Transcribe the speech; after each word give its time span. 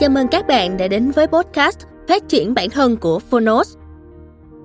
Chào 0.00 0.10
mừng 0.10 0.28
các 0.28 0.46
bạn 0.46 0.76
đã 0.76 0.88
đến 0.88 1.10
với 1.10 1.26
podcast 1.26 1.78
Phát 2.08 2.28
triển 2.28 2.54
bản 2.54 2.70
thân 2.70 2.96
của 2.96 3.18
Phonos. 3.18 3.76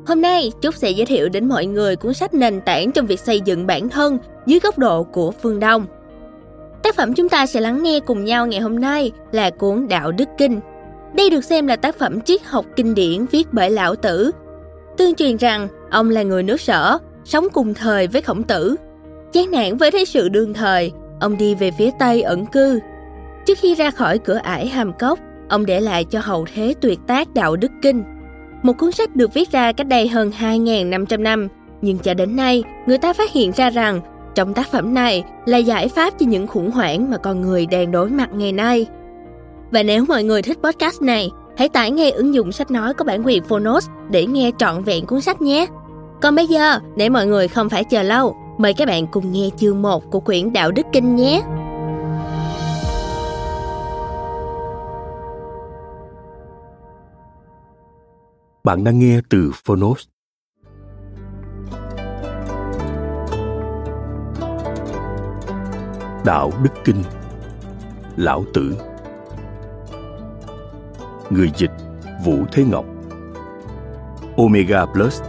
Hôm 0.07 0.21
nay, 0.21 0.51
Trúc 0.61 0.75
sẽ 0.75 0.89
giới 0.89 1.05
thiệu 1.05 1.29
đến 1.29 1.49
mọi 1.49 1.65
người 1.65 1.95
cuốn 1.95 2.13
sách 2.13 2.33
nền 2.33 2.61
tảng 2.61 2.91
trong 2.91 3.05
việc 3.05 3.19
xây 3.19 3.41
dựng 3.41 3.67
bản 3.67 3.89
thân 3.89 4.17
dưới 4.45 4.59
góc 4.59 4.77
độ 4.77 5.03
của 5.03 5.31
phương 5.31 5.59
Đông. 5.59 5.85
Tác 6.83 6.95
phẩm 6.95 7.13
chúng 7.13 7.29
ta 7.29 7.45
sẽ 7.45 7.61
lắng 7.61 7.83
nghe 7.83 7.99
cùng 7.99 8.25
nhau 8.25 8.47
ngày 8.47 8.59
hôm 8.59 8.79
nay 8.79 9.11
là 9.31 9.49
cuốn 9.49 9.87
Đạo 9.87 10.11
Đức 10.11 10.29
Kinh. 10.37 10.59
Đây 11.13 11.29
được 11.29 11.43
xem 11.43 11.67
là 11.67 11.75
tác 11.75 11.99
phẩm 11.99 12.21
triết 12.21 12.43
học 12.43 12.65
kinh 12.75 12.95
điển 12.95 13.25
viết 13.25 13.47
bởi 13.51 13.69
Lão 13.69 13.95
Tử. 13.95 14.31
Tương 14.97 15.15
truyền 15.15 15.37
rằng 15.37 15.67
ông 15.91 16.09
là 16.09 16.23
người 16.23 16.43
nước 16.43 16.61
sở, 16.61 16.97
sống 17.25 17.47
cùng 17.53 17.73
thời 17.73 18.07
với 18.07 18.21
khổng 18.21 18.43
tử. 18.43 18.75
Chán 19.31 19.51
nản 19.51 19.77
với 19.77 19.91
thế 19.91 20.05
sự 20.05 20.29
đương 20.29 20.53
thời, 20.53 20.91
ông 21.19 21.37
đi 21.37 21.55
về 21.55 21.71
phía 21.77 21.89
Tây 21.99 22.21
ẩn 22.21 22.45
cư. 22.45 22.79
Trước 23.45 23.57
khi 23.57 23.75
ra 23.75 23.91
khỏi 23.91 24.19
cửa 24.19 24.39
ải 24.43 24.67
hàm 24.67 24.93
cốc, 24.93 25.19
ông 25.49 25.65
để 25.65 25.79
lại 25.79 26.03
cho 26.03 26.19
hậu 26.23 26.45
thế 26.55 26.73
tuyệt 26.81 26.99
tác 27.07 27.33
Đạo 27.33 27.55
Đức 27.55 27.71
Kinh. 27.81 28.03
Một 28.63 28.73
cuốn 28.73 28.91
sách 28.91 29.15
được 29.15 29.33
viết 29.33 29.51
ra 29.51 29.71
cách 29.71 29.87
đây 29.87 30.07
hơn 30.07 30.31
2.500 30.39 31.21
năm, 31.21 31.47
nhưng 31.81 31.97
cho 31.97 32.13
đến 32.13 32.35
nay, 32.35 32.63
người 32.87 32.97
ta 32.97 33.13
phát 33.13 33.31
hiện 33.31 33.51
ra 33.51 33.69
rằng 33.69 34.01
trong 34.35 34.53
tác 34.53 34.71
phẩm 34.71 34.93
này 34.93 35.23
là 35.45 35.57
giải 35.57 35.87
pháp 35.87 36.13
cho 36.19 36.25
những 36.25 36.47
khủng 36.47 36.71
hoảng 36.71 37.11
mà 37.11 37.17
con 37.17 37.41
người 37.41 37.65
đang 37.65 37.91
đối 37.91 38.09
mặt 38.09 38.29
ngày 38.33 38.51
nay. 38.51 38.85
Và 39.71 39.83
nếu 39.83 40.05
mọi 40.07 40.23
người 40.23 40.41
thích 40.41 40.57
podcast 40.63 41.01
này, 41.01 41.29
hãy 41.57 41.69
tải 41.69 41.91
ngay 41.91 42.11
ứng 42.11 42.33
dụng 42.33 42.51
sách 42.51 42.71
nói 42.71 42.93
có 42.93 43.05
bản 43.05 43.25
quyền 43.25 43.43
Phonos 43.43 43.89
để 44.11 44.25
nghe 44.25 44.51
trọn 44.57 44.83
vẹn 44.83 45.05
cuốn 45.05 45.21
sách 45.21 45.41
nhé. 45.41 45.67
Còn 46.21 46.35
bây 46.35 46.47
giờ, 46.47 46.79
để 46.95 47.09
mọi 47.09 47.25
người 47.25 47.47
không 47.47 47.69
phải 47.69 47.83
chờ 47.83 48.03
lâu, 48.03 48.35
mời 48.57 48.73
các 48.73 48.87
bạn 48.87 49.07
cùng 49.07 49.31
nghe 49.31 49.49
chương 49.57 49.81
1 49.81 50.11
của 50.11 50.19
quyển 50.19 50.53
Đạo 50.53 50.71
Đức 50.71 50.85
Kinh 50.93 51.15
nhé. 51.15 51.41
Bạn 58.65 58.83
đang 58.83 58.99
nghe 58.99 59.19
từ 59.29 59.51
Phonos. 59.65 60.07
Đạo 66.25 66.51
Đức 66.63 66.69
Kinh. 66.85 67.03
Lão 68.15 68.45
Tử. 68.53 68.75
Người 71.29 71.51
dịch 71.57 71.71
Vũ 72.25 72.37
Thế 72.51 72.63
Ngọc. 72.63 72.85
Omega 74.37 74.85
Plus. 74.85 75.21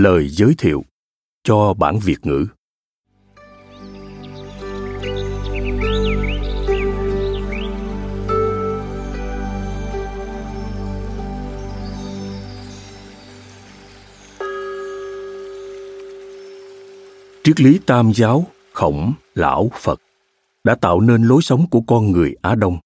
Lời 0.00 0.28
giới 0.28 0.54
thiệu 0.58 0.84
cho 1.44 1.74
bản 1.74 1.98
Việt 1.98 2.16
ngữ. 2.22 2.46
Triết 17.44 17.60
lý 17.60 17.80
tam 17.86 18.12
giáo 18.14 18.46
khổng 18.72 19.12
lão 19.34 19.70
phật 19.74 20.00
đã 20.64 20.74
tạo 20.74 21.00
nên 21.00 21.22
lối 21.22 21.42
sống 21.42 21.66
của 21.70 21.80
con 21.80 22.12
người 22.12 22.34
á 22.42 22.54
đông, 22.54 22.78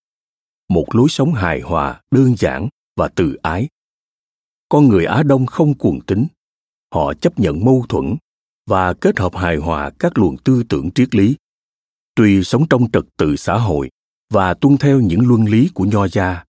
một 0.68 0.84
lối 0.94 1.08
sống 1.08 1.34
hài 1.34 1.60
hòa, 1.60 2.00
đơn 2.10 2.34
giản 2.36 2.68
và 2.96 3.08
từ 3.08 3.36
ái. 3.42 3.68
Con 4.68 4.88
người 4.88 5.04
á 5.04 5.22
đông 5.22 5.46
không 5.46 5.74
cuồng 5.74 6.00
tín 6.00 6.26
họ 6.94 7.14
chấp 7.14 7.38
nhận 7.38 7.64
mâu 7.64 7.84
thuẫn 7.88 8.16
và 8.66 8.94
kết 8.94 9.18
hợp 9.18 9.36
hài 9.36 9.56
hòa 9.56 9.90
các 9.98 10.18
luồng 10.18 10.36
tư 10.36 10.62
tưởng 10.68 10.90
triết 10.90 11.14
lý. 11.14 11.36
Tuy 12.14 12.44
sống 12.44 12.68
trong 12.70 12.90
trật 12.90 13.04
tự 13.16 13.36
xã 13.36 13.58
hội 13.58 13.90
và 14.32 14.54
tuân 14.54 14.76
theo 14.76 15.00
những 15.00 15.28
luân 15.28 15.44
lý 15.44 15.70
của 15.74 15.84
nho 15.84 16.08
gia, 16.08 16.44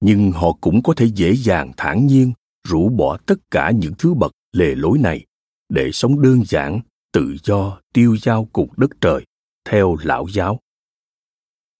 nhưng 0.00 0.32
họ 0.32 0.52
cũng 0.60 0.82
có 0.82 0.94
thể 0.94 1.06
dễ 1.06 1.36
dàng 1.36 1.72
thản 1.76 2.06
nhiên 2.06 2.32
rũ 2.68 2.88
bỏ 2.88 3.16
tất 3.26 3.34
cả 3.50 3.70
những 3.70 3.94
thứ 3.98 4.14
bậc 4.14 4.32
lề 4.52 4.74
lối 4.74 4.98
này 4.98 5.24
để 5.68 5.90
sống 5.92 6.22
đơn 6.22 6.44
giản, 6.44 6.80
tự 7.12 7.36
do, 7.44 7.80
tiêu 7.92 8.16
dao 8.16 8.44
cục 8.44 8.78
đất 8.78 8.90
trời 9.00 9.24
theo 9.68 9.96
lão 10.02 10.26
giáo. 10.32 10.60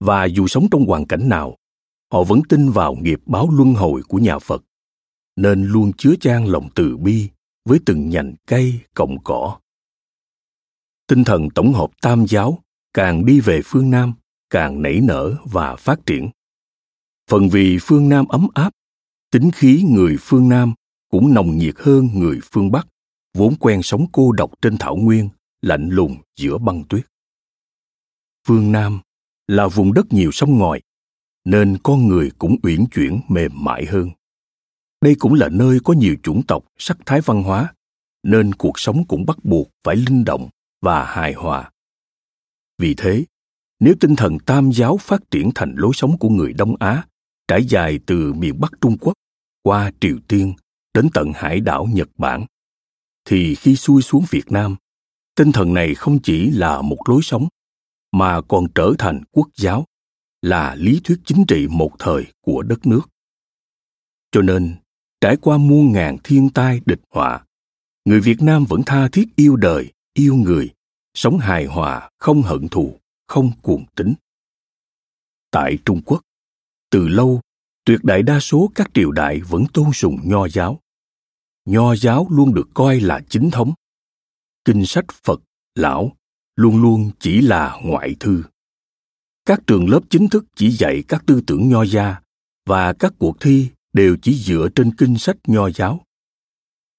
Và 0.01 0.25
dù 0.25 0.47
sống 0.47 0.67
trong 0.71 0.87
hoàn 0.87 1.07
cảnh 1.07 1.29
nào, 1.29 1.57
họ 2.13 2.25
vẫn 2.25 2.41
tin 2.49 2.71
vào 2.71 2.95
nghiệp 2.95 3.21
báo 3.27 3.51
luân 3.51 3.75
hồi 3.75 4.03
của 4.09 4.19
nhà 4.19 4.39
phật, 4.39 4.63
nên 5.37 5.65
luôn 5.65 5.93
chứa 5.93 6.15
chan 6.21 6.45
lòng 6.45 6.69
từ 6.75 6.97
bi 6.97 7.29
với 7.67 7.81
từng 7.87 8.09
nhành 8.09 8.35
cây, 8.47 8.81
cọng 8.95 9.19
cỏ. 9.25 9.59
Tinh 11.07 11.25
thần 11.25 11.51
tổng 11.51 11.73
hợp 11.73 11.91
tam 12.03 12.27
giáo 12.29 12.59
càng 12.95 13.27
đi 13.27 13.41
về 13.41 13.61
phương 13.65 13.91
nam, 13.91 14.15
càng 14.51 14.83
nảy 14.83 15.01
nở 15.01 15.35
và 15.45 15.77
phát 15.77 16.07
triển. 16.07 16.31
Phần 17.31 17.49
vì 17.49 17.79
phương 17.81 18.09
nam 18.09 18.29
ấm 18.29 18.49
áp, 18.55 18.71
tính 19.31 19.51
khí 19.55 19.85
người 19.89 20.17
phương 20.21 20.49
nam 20.49 20.75
cũng 21.11 21.35
nồng 21.35 21.59
nhiệt 21.59 21.75
hơn 21.79 22.09
người 22.15 22.41
phương 22.53 22.71
bắc, 22.71 22.87
vốn 23.35 23.55
quen 23.61 23.83
sống 23.83 24.07
cô 24.13 24.33
độc 24.33 24.51
trên 24.63 24.79
thảo 24.79 24.97
nguyên, 24.97 25.29
lạnh 25.63 25.89
lùng 25.89 26.17
giữa 26.37 26.59
băng 26.59 26.85
tuyết. 26.85 27.07
Phương 28.47 28.73
nam 28.73 29.01
là 29.47 29.69
vùng 29.69 29.95
đất 29.95 30.13
nhiều 30.13 30.33
sông 30.33 30.59
ngòi, 30.59 30.81
nên 31.45 31.79
con 31.83 32.09
người 32.09 32.31
cũng 32.39 32.57
uyển 32.63 32.85
chuyển 32.87 33.21
mềm 33.29 33.53
mại 33.55 33.85
hơn 33.85 34.11
đây 35.07 35.17
cũng 35.19 35.35
là 35.35 35.49
nơi 35.49 35.79
có 35.85 35.93
nhiều 35.93 36.17
chủng 36.23 36.43
tộc, 36.43 36.65
sắc 36.79 36.99
thái 37.07 37.21
văn 37.21 37.43
hóa, 37.43 37.75
nên 38.23 38.55
cuộc 38.55 38.79
sống 38.79 39.07
cũng 39.07 39.27
bắt 39.27 39.37
buộc 39.45 39.71
phải 39.85 39.97
linh 39.97 40.25
động 40.25 40.49
và 40.83 41.05
hài 41.05 41.33
hòa. 41.33 41.71
Vì 42.79 42.95
thế, 42.95 43.25
nếu 43.81 43.95
tinh 44.01 44.17
thần 44.17 44.39
tam 44.39 44.73
giáo 44.73 44.97
phát 44.97 45.31
triển 45.31 45.51
thành 45.55 45.75
lối 45.77 45.93
sống 45.95 46.19
của 46.19 46.29
người 46.29 46.53
đông 46.53 46.77
á, 46.77 47.05
trải 47.49 47.65
dài 47.65 47.99
từ 48.07 48.33
miền 48.33 48.61
bắc 48.61 48.73
trung 48.81 48.97
quốc 49.01 49.13
qua 49.63 49.93
triều 50.01 50.19
tiên 50.29 50.55
đến 50.95 51.09
tận 51.15 51.33
hải 51.35 51.61
đảo 51.61 51.89
nhật 51.93 52.09
bản, 52.19 52.47
thì 53.25 53.55
khi 53.55 53.77
xuôi 53.77 54.03
xuống 54.03 54.25
việt 54.31 54.53
nam, 54.53 54.77
tinh 55.35 55.53
thần 55.53 55.75
này 55.75 55.95
không 55.95 56.19
chỉ 56.23 56.51
là 56.51 56.83
một 56.83 56.99
lối 57.09 57.21
sống, 57.23 57.49
mà 58.13 58.41
còn 58.41 58.67
trở 58.75 58.93
thành 58.99 59.21
quốc 59.33 59.49
giáo, 59.57 59.85
là 60.43 60.75
lý 60.75 61.01
thuyết 61.05 61.19
chính 61.25 61.45
trị 61.49 61.67
một 61.71 61.91
thời 61.99 62.27
của 62.41 62.63
đất 62.63 62.87
nước. 62.87 63.03
Cho 64.33 64.43
nên 64.43 64.77
trải 65.27 65.37
qua 65.37 65.59
muôn 65.59 65.93
ngàn 65.93 66.19
thiên 66.25 66.51
tai, 66.51 66.81
địch 66.87 67.01
họa. 67.11 67.45
Người 68.05 68.21
việt 68.21 68.43
nam 68.43 68.65
vẫn 68.65 68.83
tha 68.87 69.09
thiết 69.09 69.29
yêu 69.37 69.57
đời, 69.57 69.93
yêu 70.15 70.35
người, 70.37 70.71
sống 71.15 71.39
hài 71.39 71.65
hòa, 71.65 72.11
không 72.19 72.43
hận 72.43 72.69
thù, 72.69 72.99
không 73.27 73.53
cuồng 73.63 73.85
tính 73.95 74.15
tại 75.51 75.79
trung 75.85 76.01
quốc, 76.07 76.21
từ 76.91 77.09
lâu, 77.09 77.41
tuyệt 77.85 78.01
đại 78.03 78.23
đa 78.23 78.41
số 78.41 78.71
các 78.75 78.91
triều 78.95 79.13
đại 79.13 79.41
vẫn 79.41 79.65
tôn 79.73 79.93
sùng 79.93 80.21
nho 80.25 80.49
giáo. 80.49 80.81
Nho 81.65 81.95
giáo 81.95 82.27
luôn 82.31 82.55
được 82.55 82.69
coi 82.75 83.01
là 83.01 83.21
chính 83.29 83.51
thống. 83.51 83.73
Kinh 84.65 84.87
sách 84.87 85.05
phật, 85.25 85.41
lão, 85.75 86.13
luôn 86.57 86.83
luôn 86.83 87.11
chỉ 87.19 87.41
là 87.41 87.81
ngoại 87.85 88.17
thư. 88.21 88.43
Các 89.45 89.61
trường 89.67 89.89
lớp 89.89 90.01
chính 90.11 90.29
thức 90.29 90.45
chỉ 90.55 90.71
dạy 90.71 91.03
các 91.09 91.23
tư 91.27 91.41
tưởng 91.47 91.69
nho 91.69 91.85
gia 91.85 92.21
và 92.67 92.93
các 92.93 93.13
cuộc 93.19 93.41
thi 93.41 93.71
đều 93.97 94.17
chỉ 94.23 94.35
dựa 94.35 94.69
trên 94.75 94.95
kinh 94.97 95.19
sách 95.19 95.37
nho 95.47 95.71
giáo. 95.71 96.01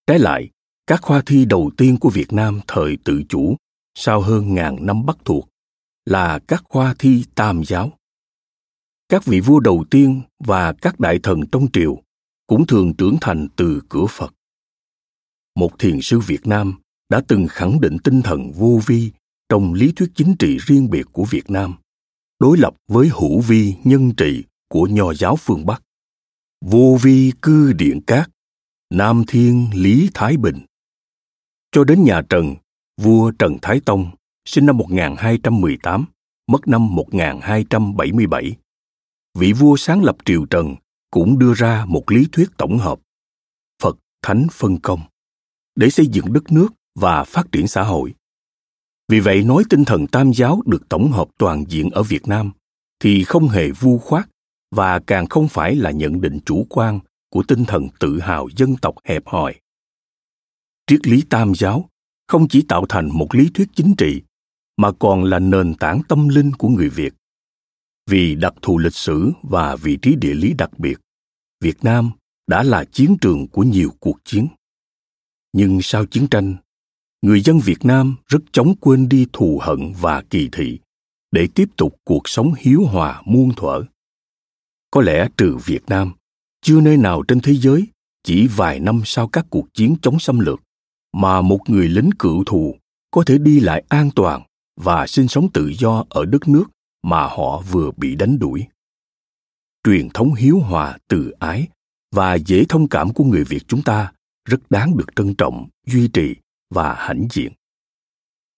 Trái 0.08 0.20
lại, 0.20 0.50
các 0.88 1.02
khoa 1.02 1.22
thi 1.26 1.46
đầu 1.46 1.72
tiên 1.78 1.98
của 2.00 2.10
việt 2.10 2.34
nam 2.34 2.60
thời 2.68 2.98
tự 3.04 3.24
chủ, 3.30 3.56
sau 3.96 4.22
hơn 4.22 4.54
ngàn 4.54 4.86
năm 4.86 5.06
bắt 5.06 5.18
thuộc, 5.26 5.50
là 6.06 6.40
các 6.48 6.64
khoa 6.70 6.96
thi 7.00 7.26
tam 7.36 7.64
giáo. 7.66 7.92
Các 9.10 9.26
vị 9.26 9.40
vua 9.40 9.60
đầu 9.60 9.86
tiên 9.92 10.22
và 10.40 10.74
các 10.74 11.00
đại 11.00 11.20
thần 11.24 11.42
trong 11.52 11.68
triều 11.74 12.02
cũng 12.48 12.68
thường 12.68 12.94
trưởng 12.98 13.18
thành 13.22 13.48
từ 13.56 13.82
cửa 13.90 14.06
phật. 14.10 14.34
Một 15.56 15.80
thiền 15.80 16.02
sư 16.02 16.20
việt 16.20 16.48
nam 16.48 16.74
đã 17.10 17.22
từng 17.28 17.48
khẳng 17.50 17.82
định 17.82 17.98
tinh 18.04 18.22
thần 18.22 18.52
vô 18.52 18.80
vi 18.86 19.12
trong 19.50 19.74
lý 19.74 19.92
thuyết 19.92 20.10
chính 20.16 20.36
trị 20.40 20.58
riêng 20.58 20.90
biệt 20.90 21.06
của 21.12 21.26
việt 21.26 21.50
nam, 21.50 21.74
đối 22.40 22.58
lập 22.58 22.74
với 22.88 23.10
hữu 23.14 23.42
vi 23.42 23.76
nhân 23.84 24.12
trị 24.18 24.44
của 24.70 24.88
nho 24.92 25.14
giáo 25.14 25.36
phương 25.36 25.66
bắc 25.66 25.84
vô 26.62 26.98
vi 27.02 27.32
cư 27.42 27.74
điện 27.74 28.02
cát 28.08 28.30
nam 28.90 29.24
thiên 29.28 29.70
lý 29.74 30.10
thái 30.14 30.38
bình. 30.38 30.66
Cho 31.72 31.84
đến 31.84 32.04
nhà 32.04 32.22
Trần, 32.30 32.56
vua 33.02 33.32
Trần 33.32 33.58
Thái 33.62 33.80
Tông, 33.86 34.12
sinh 34.46 34.66
năm 34.66 34.78
1218, 34.78 36.06
mất 36.48 36.68
năm 36.68 36.96
1277, 36.96 38.56
vị 39.40 39.54
vua 39.54 39.76
sáng 39.76 40.04
lập 40.04 40.16
triều 40.26 40.46
Trần 40.46 40.76
cũng 41.12 41.40
đưa 41.40 41.54
ra 41.54 41.86
một 41.86 42.12
lý 42.12 42.28
thuyết 42.32 42.50
tổng 42.58 42.78
hợp. 42.78 43.00
Phật 43.82 43.98
Thánh 44.22 44.48
phân 44.52 44.80
công 44.80 45.00
để 45.76 45.90
xây 45.90 46.08
dựng 46.08 46.34
đất 46.34 46.52
nước 46.52 46.68
và 46.96 47.24
phát 47.24 47.48
triển 47.52 47.68
xã 47.68 47.84
hội. 47.84 48.14
Vì 49.08 49.20
vậy 49.20 49.44
nói 49.44 49.64
tinh 49.70 49.86
thần 49.86 50.08
tam 50.08 50.34
giáo 50.34 50.62
được 50.66 50.90
tổng 50.90 51.12
hợp 51.12 51.28
toàn 51.38 51.64
diện 51.68 51.90
ở 51.90 52.04
Việt 52.04 52.28
Nam 52.28 52.52
thì 53.00 53.24
không 53.24 53.48
hề 53.48 53.72
vu 53.72 53.98
khoát 53.98 54.30
và 54.72 55.00
càng 55.00 55.28
không 55.28 55.48
phải 55.48 55.76
là 55.76 55.92
nhận 55.92 56.22
định 56.22 56.40
chủ 56.46 56.68
quan 56.70 57.00
của 57.30 57.44
tinh 57.48 57.66
thần 57.66 57.88
tự 58.00 58.20
hào 58.20 58.48
dân 58.56 58.76
tộc 58.82 58.96
hẹp 59.04 59.28
hòi. 59.28 59.56
Triết 60.88 61.08
lý 61.08 61.24
tam 61.30 61.54
giáo 61.56 61.90
không 62.28 62.48
chỉ 62.48 62.66
tạo 62.68 62.86
thành 62.90 63.10
một 63.14 63.36
lý 63.36 63.50
thuyết 63.54 63.68
chính 63.76 63.96
trị 63.98 64.22
mà 64.78 64.92
còn 65.00 65.24
là 65.24 65.40
nền 65.40 65.76
tảng 65.76 66.02
tâm 66.08 66.28
linh 66.28 66.52
của 66.54 66.68
người 66.68 66.90
Việt. 66.90 67.14
Vì 68.10 68.36
đặc 68.36 68.54
thù 68.62 68.78
lịch 68.78 68.96
sử 68.96 69.32
và 69.42 69.76
vị 69.76 69.98
trí 70.02 70.16
địa 70.16 70.34
lý 70.34 70.54
đặc 70.54 70.80
biệt, 70.80 71.00
Việt 71.62 71.84
Nam 71.84 72.12
đã 72.48 72.64
là 72.64 72.84
chiến 72.84 73.18
trường 73.22 73.48
của 73.48 73.64
nhiều 73.64 73.94
cuộc 74.00 74.18
chiến. 74.24 74.48
Nhưng 75.54 75.82
sau 75.82 76.06
chiến 76.06 76.28
tranh, 76.28 76.56
người 77.22 77.42
dân 77.42 77.60
Việt 77.60 77.86
Nam 77.86 78.16
rất 78.26 78.40
chóng 78.52 78.76
quên 78.82 79.10
đi 79.10 79.28
thù 79.34 79.60
hận 79.64 79.94
và 80.00 80.24
kỳ 80.30 80.50
thị 80.52 80.80
để 81.32 81.48
tiếp 81.56 81.70
tục 81.78 81.96
cuộc 82.04 82.30
sống 82.30 82.54
hiếu 82.58 82.84
hòa 82.84 83.22
muôn 83.26 83.54
thuở. 83.56 83.84
Có 84.92 85.02
lẽ 85.02 85.28
trừ 85.38 85.58
Việt 85.66 85.82
Nam, 85.88 86.12
chưa 86.62 86.82
nơi 86.82 86.98
nào 86.98 87.24
trên 87.28 87.40
thế 87.40 87.54
giới 87.54 87.88
chỉ 88.24 88.48
vài 88.48 88.80
năm 88.80 89.02
sau 89.06 89.28
các 89.28 89.46
cuộc 89.50 89.74
chiến 89.74 89.96
chống 90.02 90.20
xâm 90.20 90.40
lược 90.40 90.62
mà 91.14 91.42
một 91.42 91.60
người 91.68 91.90
lính 91.90 92.10
cựu 92.20 92.44
thù 92.44 92.76
có 93.12 93.24
thể 93.26 93.38
đi 93.38 93.60
lại 93.60 93.84
an 93.90 94.10
toàn 94.16 94.42
và 94.82 95.08
sinh 95.08 95.28
sống 95.28 95.52
tự 95.54 95.72
do 95.80 96.06
ở 96.10 96.26
đất 96.26 96.48
nước 96.48 96.66
mà 97.04 97.22
họ 97.24 97.62
vừa 97.72 97.92
bị 97.98 98.16
đánh 98.16 98.40
đuổi. 98.40 98.68
Truyền 99.84 100.10
thống 100.10 100.34
hiếu 100.34 100.60
hòa 100.60 100.98
từ 101.08 101.32
ái 101.40 101.68
và 102.16 102.36
dễ 102.36 102.66
thông 102.70 102.90
cảm 102.90 103.14
của 103.14 103.24
người 103.24 103.44
việt 103.44 103.64
chúng 103.68 103.82
ta 103.82 104.12
rất 104.46 104.60
đáng 104.70 104.98
được 104.98 105.16
trân 105.16 105.36
trọng 105.36 105.68
duy 105.88 106.08
trì 106.08 106.36
và 106.70 106.94
hãnh 106.94 107.28
diện. 107.32 107.52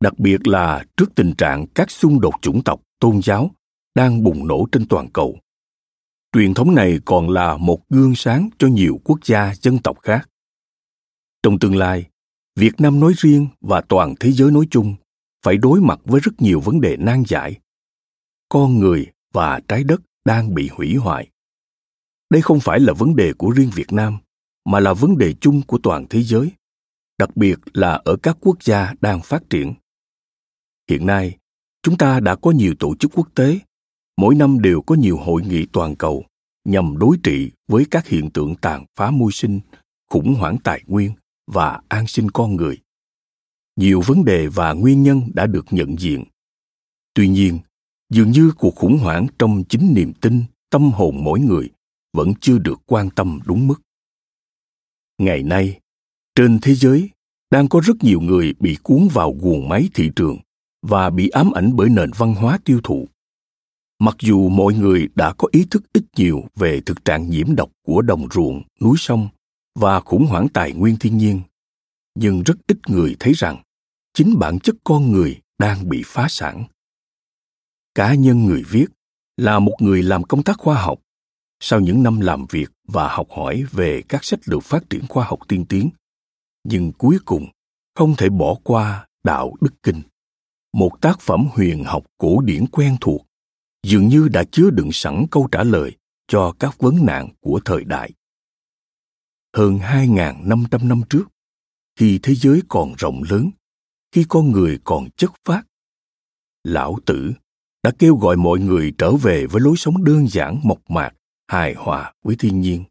Đặc 0.04 0.20
biệt 0.20 0.48
là 0.48 0.86
trước 0.98 1.16
tình 1.16 1.34
trạng 1.38 1.68
các 1.68 1.92
xung 1.92 2.22
đột 2.22 2.34
chủng 2.42 2.64
tộc 2.64 2.82
tôn 3.00 3.22
giáo 3.24 3.52
đang 3.96 4.24
bùng 4.24 4.48
nổ 4.48 4.68
trên 4.72 4.88
toàn 4.88 5.10
cầu 5.14 5.40
truyền 6.34 6.54
thống 6.54 6.76
này 6.76 7.00
còn 7.06 7.30
là 7.30 7.58
một 7.58 7.90
gương 7.90 8.16
sáng 8.16 8.50
cho 8.60 8.68
nhiều 8.68 9.00
quốc 9.04 9.20
gia, 9.26 9.54
dân 9.56 9.80
tộc 9.80 9.98
khác. 10.02 10.30
Trong 11.44 11.60
tương 11.60 11.76
lai, 11.76 12.10
việt 12.56 12.82
nam 12.82 13.00
nói 13.00 13.14
riêng 13.18 13.48
và 13.62 13.82
toàn 13.82 14.16
thế 14.20 14.32
giới 14.32 14.52
nói 14.52 14.68
chung 14.72 14.96
phải 15.46 15.58
đối 15.58 15.82
mặt 15.82 16.00
với 16.06 16.22
rất 16.24 16.32
nhiều 16.42 16.60
vấn 16.60 16.82
đề 16.82 16.98
nan 16.98 17.24
giải. 17.28 17.60
Con 18.50 18.80
người 18.80 19.08
và 19.34 19.60
trái 19.68 19.84
đất 19.84 20.02
đang 20.26 20.54
bị 20.54 20.70
hủy 20.72 20.96
hoại. 20.96 21.30
Đây 22.30 22.42
không 22.42 22.60
phải 22.60 22.80
là 22.80 22.94
vấn 22.94 23.16
đề 23.16 23.34
của 23.34 23.50
riêng 23.50 23.70
việt 23.76 23.94
nam, 23.94 24.18
mà 24.66 24.80
là 24.80 24.94
vấn 24.94 25.18
đề 25.18 25.34
chung 25.42 25.62
của 25.62 25.80
toàn 25.84 26.06
thế 26.10 26.24
giới, 26.24 26.52
đặc 27.18 27.38
biệt 27.38 27.60
là 27.74 28.02
ở 28.06 28.18
các 28.24 28.38
quốc 28.42 28.64
gia 28.64 28.94
đang 29.02 29.22
phát 29.22 29.44
triển. 29.50 29.74
Hiện 30.90 31.06
nay, 31.06 31.38
chúng 31.84 31.98
ta 31.98 32.20
đã 32.20 32.36
có 32.36 32.52
nhiều 32.52 32.76
tổ 32.80 32.96
chức 33.00 33.12
quốc 33.14 33.28
tế 33.36 33.60
mỗi 34.20 34.36
năm 34.36 34.60
đều 34.60 34.82
có 34.82 34.96
nhiều 34.96 35.18
hội 35.18 35.42
nghị 35.42 35.66
toàn 35.66 35.96
cầu 35.96 36.26
nhằm 36.66 36.98
đối 36.98 37.18
trị 37.24 37.52
với 37.68 37.86
các 37.92 38.08
hiện 38.08 38.30
tượng 38.32 38.56
tàn 38.56 38.86
phá 38.96 39.12
môi 39.12 39.32
sinh, 39.32 39.60
khủng 40.10 40.34
hoảng 40.34 40.58
tài 40.64 40.84
nguyên 40.88 41.12
và 41.48 41.82
an 41.88 42.08
sinh 42.08 42.32
con 42.32 42.56
người. 42.56 42.78
Nhiều 43.76 44.02
vấn 44.06 44.26
đề 44.26 44.48
và 44.48 44.74
nguyên 44.74 45.04
nhân 45.04 45.22
đã 45.34 45.48
được 45.48 45.66
nhận 45.72 46.00
diện. 46.00 46.24
Tuy 47.14 47.28
nhiên, 47.28 47.60
dường 48.10 48.32
như 48.32 48.52
cuộc 48.58 48.76
khủng 48.76 48.98
hoảng 48.98 49.28
trong 49.40 49.64
chính 49.70 49.94
niềm 49.94 50.14
tin, 50.14 50.44
tâm 50.70 50.92
hồn 50.92 51.24
mỗi 51.24 51.40
người 51.40 51.70
vẫn 52.14 52.34
chưa 52.42 52.58
được 52.58 52.82
quan 52.86 53.10
tâm 53.10 53.40
đúng 53.46 53.68
mức. 53.68 53.82
Ngày 55.18 55.44
nay, 55.44 55.80
trên 56.36 56.60
thế 56.62 56.76
giới 56.76 57.10
đang 57.52 57.68
có 57.68 57.82
rất 57.84 58.04
nhiều 58.04 58.22
người 58.22 58.54
bị 58.60 58.78
cuốn 58.84 59.08
vào 59.14 59.36
guồng 59.42 59.70
máy 59.70 59.90
thị 59.94 60.12
trường 60.16 60.38
và 60.82 61.10
bị 61.10 61.30
ám 61.30 61.52
ảnh 61.52 61.76
bởi 61.76 61.90
nền 61.90 62.12
văn 62.18 62.36
hóa 62.36 62.60
tiêu 62.66 62.80
thụ 62.84 63.08
mặc 64.00 64.16
dù 64.20 64.50
mọi 64.50 64.74
người 64.74 65.08
đã 65.16 65.34
có 65.34 65.48
ý 65.52 65.66
thức 65.72 65.84
ít 65.94 66.04
nhiều 66.16 66.44
về 66.56 66.82
thực 66.86 67.06
trạng 67.06 67.30
nhiễm 67.30 67.56
độc 67.56 67.70
của 67.86 68.02
đồng 68.02 68.28
ruộng, 68.32 68.64
núi 68.82 68.96
sông 69.00 69.30
và 69.76 70.00
khủng 70.00 70.26
hoảng 70.26 70.48
tài 70.54 70.72
nguyên 70.72 70.98
thiên 71.00 71.18
nhiên, 71.18 71.42
nhưng 72.16 72.44
rất 72.44 72.56
ít 72.68 72.78
người 72.88 73.16
thấy 73.20 73.34
rằng 73.34 73.64
chính 74.14 74.40
bản 74.40 74.60
chất 74.60 74.76
con 74.84 75.12
người 75.12 75.42
đang 75.58 75.90
bị 75.90 76.04
phá 76.06 76.28
sản. 76.30 76.64
Cá 77.96 78.14
nhân 78.14 78.46
người 78.46 78.64
viết 78.70 78.86
là 79.38 79.60
một 79.60 79.76
người 79.80 80.04
làm 80.04 80.24
công 80.24 80.44
tác 80.44 80.58
khoa 80.58 80.82
học. 80.82 81.00
Sau 81.60 81.80
những 81.80 82.04
năm 82.04 82.20
làm 82.20 82.46
việc 82.50 82.72
và 82.88 83.16
học 83.16 83.28
hỏi 83.30 83.64
về 83.72 84.04
các 84.10 84.24
sách 84.24 84.40
lược 84.46 84.64
phát 84.64 84.90
triển 84.90 85.08
khoa 85.08 85.26
học 85.26 85.40
tiên 85.48 85.66
tiến, 85.66 85.90
nhưng 86.64 86.92
cuối 86.92 87.18
cùng 87.26 87.48
không 87.96 88.16
thể 88.16 88.30
bỏ 88.30 88.56
qua 88.64 89.08
đạo 89.24 89.54
đức 89.62 89.74
kinh, 89.84 90.02
một 90.74 91.02
tác 91.02 91.22
phẩm 91.22 91.48
huyền 91.52 91.84
học 91.84 92.06
cổ 92.18 92.42
điển 92.42 92.66
quen 92.68 92.98
thuộc 93.02 93.29
dường 93.84 94.08
như 94.08 94.28
đã 94.28 94.44
chứa 94.52 94.70
đựng 94.70 94.90
sẵn 94.94 95.26
câu 95.32 95.48
trả 95.52 95.64
lời 95.64 95.98
cho 96.28 96.54
các 96.60 96.78
vấn 96.80 97.06
nạn 97.06 97.30
của 97.40 97.60
thời 97.66 97.84
đại. 97.84 98.12
Hơn 99.58 99.78
2.500 99.78 100.88
năm 100.88 101.02
trước, 101.10 101.24
khi 101.96 102.20
thế 102.24 102.36
giới 102.36 102.62
còn 102.68 102.94
rộng 102.98 103.24
lớn, 103.30 103.52
khi 104.12 104.26
con 104.30 104.52
người 104.52 104.80
còn 104.84 105.10
chất 105.18 105.32
phát, 105.46 105.64
Lão 106.64 107.00
Tử 107.06 107.34
đã 107.84 107.92
kêu 108.00 108.16
gọi 108.16 108.38
mọi 108.38 108.60
người 108.60 108.94
trở 108.98 109.16
về 109.16 109.46
với 109.46 109.62
lối 109.62 109.78
sống 109.78 110.04
đơn 110.04 110.28
giản 110.28 110.60
mộc 110.64 110.90
mạc, 110.90 111.12
hài 111.48 111.74
hòa 111.74 112.14
với 112.24 112.36
thiên 112.40 112.62
nhiên. 112.62 112.84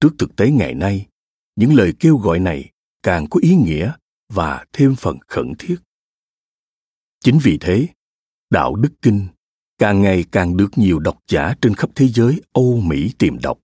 Trước 0.00 0.14
thực 0.18 0.36
tế 0.36 0.50
ngày 0.50 0.74
nay, 0.74 1.06
những 1.56 1.74
lời 1.74 1.92
kêu 2.00 2.16
gọi 2.16 2.40
này 2.40 2.70
càng 3.02 3.26
có 3.30 3.40
ý 3.42 3.54
nghĩa 3.54 3.92
và 4.28 4.64
thêm 4.72 4.94
phần 4.98 5.18
khẩn 5.28 5.52
thiết. 5.58 5.76
Chính 7.20 7.38
vì 7.42 7.58
thế, 7.60 7.86
Đạo 8.50 8.74
Đức 8.74 8.92
Kinh 9.02 9.26
càng 9.82 10.02
ngày 10.02 10.24
càng 10.32 10.56
được 10.56 10.68
nhiều 10.76 10.98
độc 10.98 11.18
giả 11.28 11.54
trên 11.62 11.74
khắp 11.74 11.90
thế 11.94 12.08
giới 12.08 12.42
Âu 12.52 12.80
Mỹ 12.80 13.10
tìm 13.18 13.38
đọc. 13.42 13.58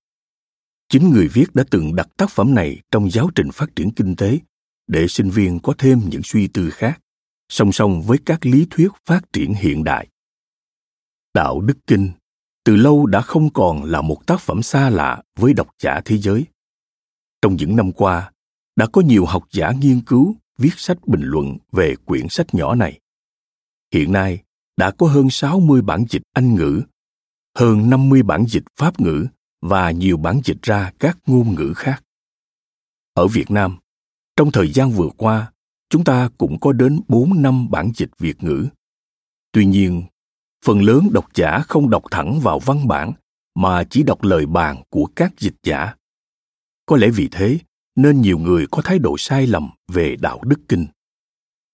Chính 0.88 1.10
người 1.10 1.28
viết 1.28 1.54
đã 1.54 1.64
từng 1.70 1.96
đặt 1.96 2.08
tác 2.16 2.30
phẩm 2.30 2.54
này 2.54 2.80
trong 2.90 3.10
giáo 3.10 3.30
trình 3.34 3.50
phát 3.52 3.76
triển 3.76 3.90
kinh 3.90 4.16
tế 4.16 4.38
để 4.86 5.08
sinh 5.08 5.30
viên 5.30 5.60
có 5.60 5.74
thêm 5.78 6.00
những 6.10 6.22
suy 6.24 6.48
tư 6.48 6.70
khác, 6.70 7.00
song 7.48 7.72
song 7.72 8.02
với 8.02 8.18
các 8.26 8.46
lý 8.46 8.66
thuyết 8.70 8.88
phát 9.06 9.20
triển 9.32 9.54
hiện 9.54 9.84
đại. 9.84 10.08
Đạo 11.34 11.60
Đức 11.60 11.78
Kinh 11.86 12.10
từ 12.64 12.76
lâu 12.76 13.06
đã 13.06 13.20
không 13.20 13.52
còn 13.52 13.84
là 13.84 14.00
một 14.00 14.26
tác 14.26 14.40
phẩm 14.40 14.62
xa 14.62 14.90
lạ 14.90 15.22
với 15.38 15.52
độc 15.52 15.68
giả 15.82 16.00
thế 16.04 16.18
giới. 16.18 16.44
Trong 17.42 17.56
những 17.56 17.76
năm 17.76 17.92
qua, 17.92 18.32
đã 18.76 18.86
có 18.86 19.00
nhiều 19.00 19.24
học 19.24 19.44
giả 19.50 19.72
nghiên 19.80 20.00
cứu, 20.00 20.36
viết 20.58 20.72
sách 20.76 20.98
bình 21.06 21.22
luận 21.24 21.58
về 21.72 21.94
quyển 22.04 22.28
sách 22.28 22.54
nhỏ 22.54 22.74
này. 22.74 23.00
Hiện 23.92 24.12
nay, 24.12 24.42
đã 24.78 24.90
có 24.90 25.06
hơn 25.06 25.30
60 25.30 25.82
bản 25.82 26.04
dịch 26.08 26.22
Anh 26.32 26.54
ngữ, 26.54 26.82
hơn 27.54 27.90
50 27.90 28.22
bản 28.22 28.44
dịch 28.48 28.62
Pháp 28.76 29.00
ngữ 29.00 29.26
và 29.62 29.90
nhiều 29.90 30.16
bản 30.16 30.40
dịch 30.44 30.62
ra 30.62 30.92
các 30.98 31.18
ngôn 31.26 31.54
ngữ 31.54 31.72
khác. 31.76 32.04
Ở 33.14 33.26
Việt 33.26 33.50
Nam, 33.50 33.78
trong 34.36 34.50
thời 34.50 34.72
gian 34.72 34.90
vừa 34.90 35.08
qua, 35.16 35.52
chúng 35.90 36.04
ta 36.04 36.30
cũng 36.38 36.60
có 36.60 36.72
đến 36.72 37.00
4 37.08 37.42
năm 37.42 37.70
bản 37.70 37.90
dịch 37.94 38.10
Việt 38.18 38.42
ngữ. 38.42 38.66
Tuy 39.52 39.66
nhiên, 39.66 40.02
phần 40.64 40.82
lớn 40.82 41.08
độc 41.12 41.28
giả 41.34 41.58
không 41.68 41.90
đọc 41.90 42.02
thẳng 42.10 42.40
vào 42.40 42.58
văn 42.58 42.88
bản 42.88 43.12
mà 43.54 43.84
chỉ 43.84 44.02
đọc 44.02 44.22
lời 44.22 44.46
bàn 44.46 44.82
của 44.90 45.06
các 45.16 45.32
dịch 45.38 45.56
giả. 45.62 45.94
Có 46.86 46.96
lẽ 46.96 47.08
vì 47.14 47.28
thế 47.32 47.58
nên 47.96 48.20
nhiều 48.20 48.38
người 48.38 48.66
có 48.70 48.82
thái 48.82 48.98
độ 48.98 49.16
sai 49.18 49.46
lầm 49.46 49.70
về 49.88 50.16
đạo 50.20 50.40
đức 50.44 50.60
kinh. 50.68 50.86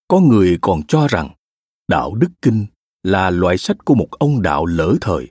Có 0.08 0.20
người 0.20 0.58
còn 0.61 0.82
cho 0.88 1.06
rằng 1.06 1.30
đạo 1.88 2.14
đức 2.14 2.28
kinh 2.42 2.66
là 3.04 3.30
loại 3.30 3.58
sách 3.58 3.84
của 3.84 3.94
một 3.94 4.11
ông 4.11 4.42
đạo 4.42 4.66
lỡ 4.66 4.96
thời 5.00 5.30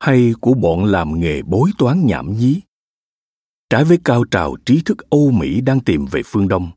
hay 0.00 0.32
của 0.40 0.54
bọn 0.54 0.84
làm 0.84 1.20
nghề 1.20 1.42
bối 1.42 1.70
toán 1.78 2.06
nhảm 2.06 2.38
nhí. 2.38 2.60
Trái 3.70 3.84
với 3.84 3.98
cao 4.04 4.24
trào 4.24 4.56
trí 4.64 4.82
thức 4.84 4.98
Âu 5.10 5.30
Mỹ 5.30 5.60
đang 5.60 5.80
tìm 5.80 6.06
về 6.06 6.22
phương 6.24 6.48
Đông, 6.48 6.70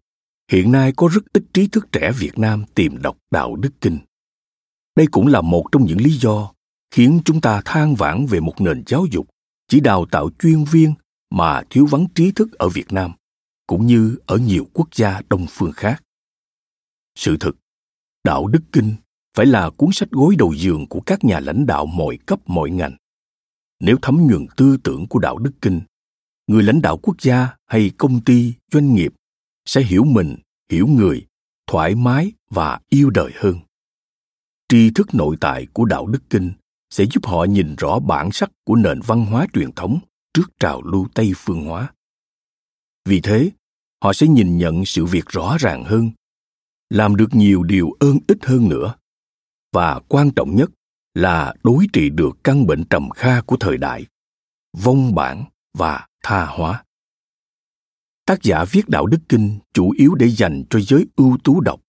hiện 0.52 0.72
nay 0.72 0.94
có 0.96 1.10
rất 1.14 1.22
ít 1.34 1.44
trí 1.54 1.68
thức 1.68 1.88
trẻ 1.92 2.12
Việt 2.20 2.40
Nam 2.40 2.64
tìm 2.76 3.02
đọc 3.02 3.18
đạo 3.32 3.56
đức 3.56 3.70
kinh. 3.82 3.98
Đây 4.96 5.08
cũng 5.12 5.28
là 5.28 5.42
một 5.42 5.66
trong 5.72 5.86
những 5.86 6.02
lý 6.02 6.12
do 6.12 6.54
khiến 6.92 7.22
chúng 7.26 7.42
ta 7.42 7.62
than 7.66 7.96
vãn 7.96 8.26
về 8.26 8.40
một 8.40 8.62
nền 8.62 8.84
giáo 8.88 9.06
dục 9.12 9.28
chỉ 9.68 9.80
đào 9.80 10.06
tạo 10.12 10.30
chuyên 10.40 10.64
viên 10.64 10.94
mà 11.30 11.64
thiếu 11.70 11.86
vắng 11.86 12.08
trí 12.16 12.32
thức 12.32 12.52
ở 12.52 12.70
Việt 12.70 12.94
Nam, 12.94 13.12
cũng 13.68 13.88
như 13.88 14.18
ở 14.26 14.38
nhiều 14.38 14.68
quốc 14.74 14.88
gia 14.96 15.22
đông 15.30 15.46
phương 15.50 15.72
khác. 15.72 16.04
Sự 17.16 17.38
thực, 17.40 17.58
đạo 18.24 18.48
đức 18.48 18.62
kinh 18.72 18.96
phải 19.38 19.46
là 19.46 19.70
cuốn 19.70 19.90
sách 19.94 20.10
gối 20.12 20.36
đầu 20.38 20.54
giường 20.54 20.88
của 20.88 21.02
các 21.02 21.24
nhà 21.24 21.40
lãnh 21.40 21.66
đạo 21.66 21.86
mọi 21.86 22.18
cấp 22.26 22.40
mọi 22.46 22.70
ngành. 22.70 22.96
Nếu 23.80 23.98
thấm 24.02 24.28
nhuần 24.30 24.48
tư 24.58 24.78
tưởng 24.84 25.08
của 25.08 25.20
đạo 25.20 25.38
đức 25.38 25.52
kinh, 25.62 25.82
người 26.48 26.64
lãnh 26.64 26.82
đạo 26.82 26.98
quốc 26.98 27.22
gia 27.22 27.56
hay 27.66 27.92
công 27.98 28.24
ty, 28.24 28.54
doanh 28.72 28.94
nghiệp 28.94 29.14
sẽ 29.66 29.82
hiểu 29.82 30.04
mình, 30.04 30.36
hiểu 30.72 30.88
người, 30.88 31.26
thoải 31.68 31.96
mái 31.96 32.32
và 32.50 32.80
yêu 32.90 33.10
đời 33.10 33.32
hơn. 33.36 33.60
Tri 34.70 34.90
thức 34.90 35.08
nội 35.14 35.38
tại 35.42 35.68
của 35.74 35.86
đạo 35.86 36.08
đức 36.08 36.24
kinh 36.30 36.52
sẽ 36.90 37.06
giúp 37.06 37.26
họ 37.26 37.44
nhìn 37.44 37.76
rõ 37.76 38.00
bản 38.00 38.32
sắc 38.32 38.52
của 38.66 38.76
nền 38.76 39.00
văn 39.02 39.26
hóa 39.26 39.48
truyền 39.54 39.72
thống 39.72 40.00
trước 40.34 40.52
trào 40.60 40.82
lưu 40.82 41.08
tây 41.14 41.32
phương 41.36 41.66
hóa 41.66 41.94
vì 43.06 43.22
thế 43.22 43.52
họ 44.04 44.14
sẽ 44.14 44.28
nhìn 44.28 44.58
nhận 44.58 44.86
sự 44.86 45.06
việc 45.06 45.26
rõ 45.26 45.58
ràng 45.60 45.84
hơn 45.84 46.12
làm 46.90 47.16
được 47.16 47.36
nhiều 47.36 47.64
điều 47.64 47.92
ơn 48.00 48.18
ích 48.28 48.46
hơn 48.46 48.70
nữa 48.70 48.96
và 49.74 50.00
quan 50.08 50.32
trọng 50.36 50.56
nhất 50.56 50.70
là 51.14 51.54
đối 51.64 51.88
trị 51.94 52.10
được 52.10 52.38
căn 52.44 52.68
bệnh 52.68 52.84
trầm 52.90 53.10
kha 53.10 53.42
của 53.42 53.58
thời 53.60 53.78
đại, 53.78 54.06
vong 54.78 55.16
bản 55.16 55.44
và 55.78 56.08
tha 56.24 56.46
hóa. 56.46 56.84
Tác 58.26 58.44
giả 58.44 58.66
viết 58.72 58.90
đạo 58.90 59.06
đức 59.06 59.20
kinh 59.30 59.60
chủ 59.74 59.92
yếu 59.98 60.16
để 60.16 60.30
dành 60.30 60.64
cho 60.70 60.80
giới 60.80 61.06
ưu 61.16 61.38
tú 61.44 61.62
độc 61.62 61.80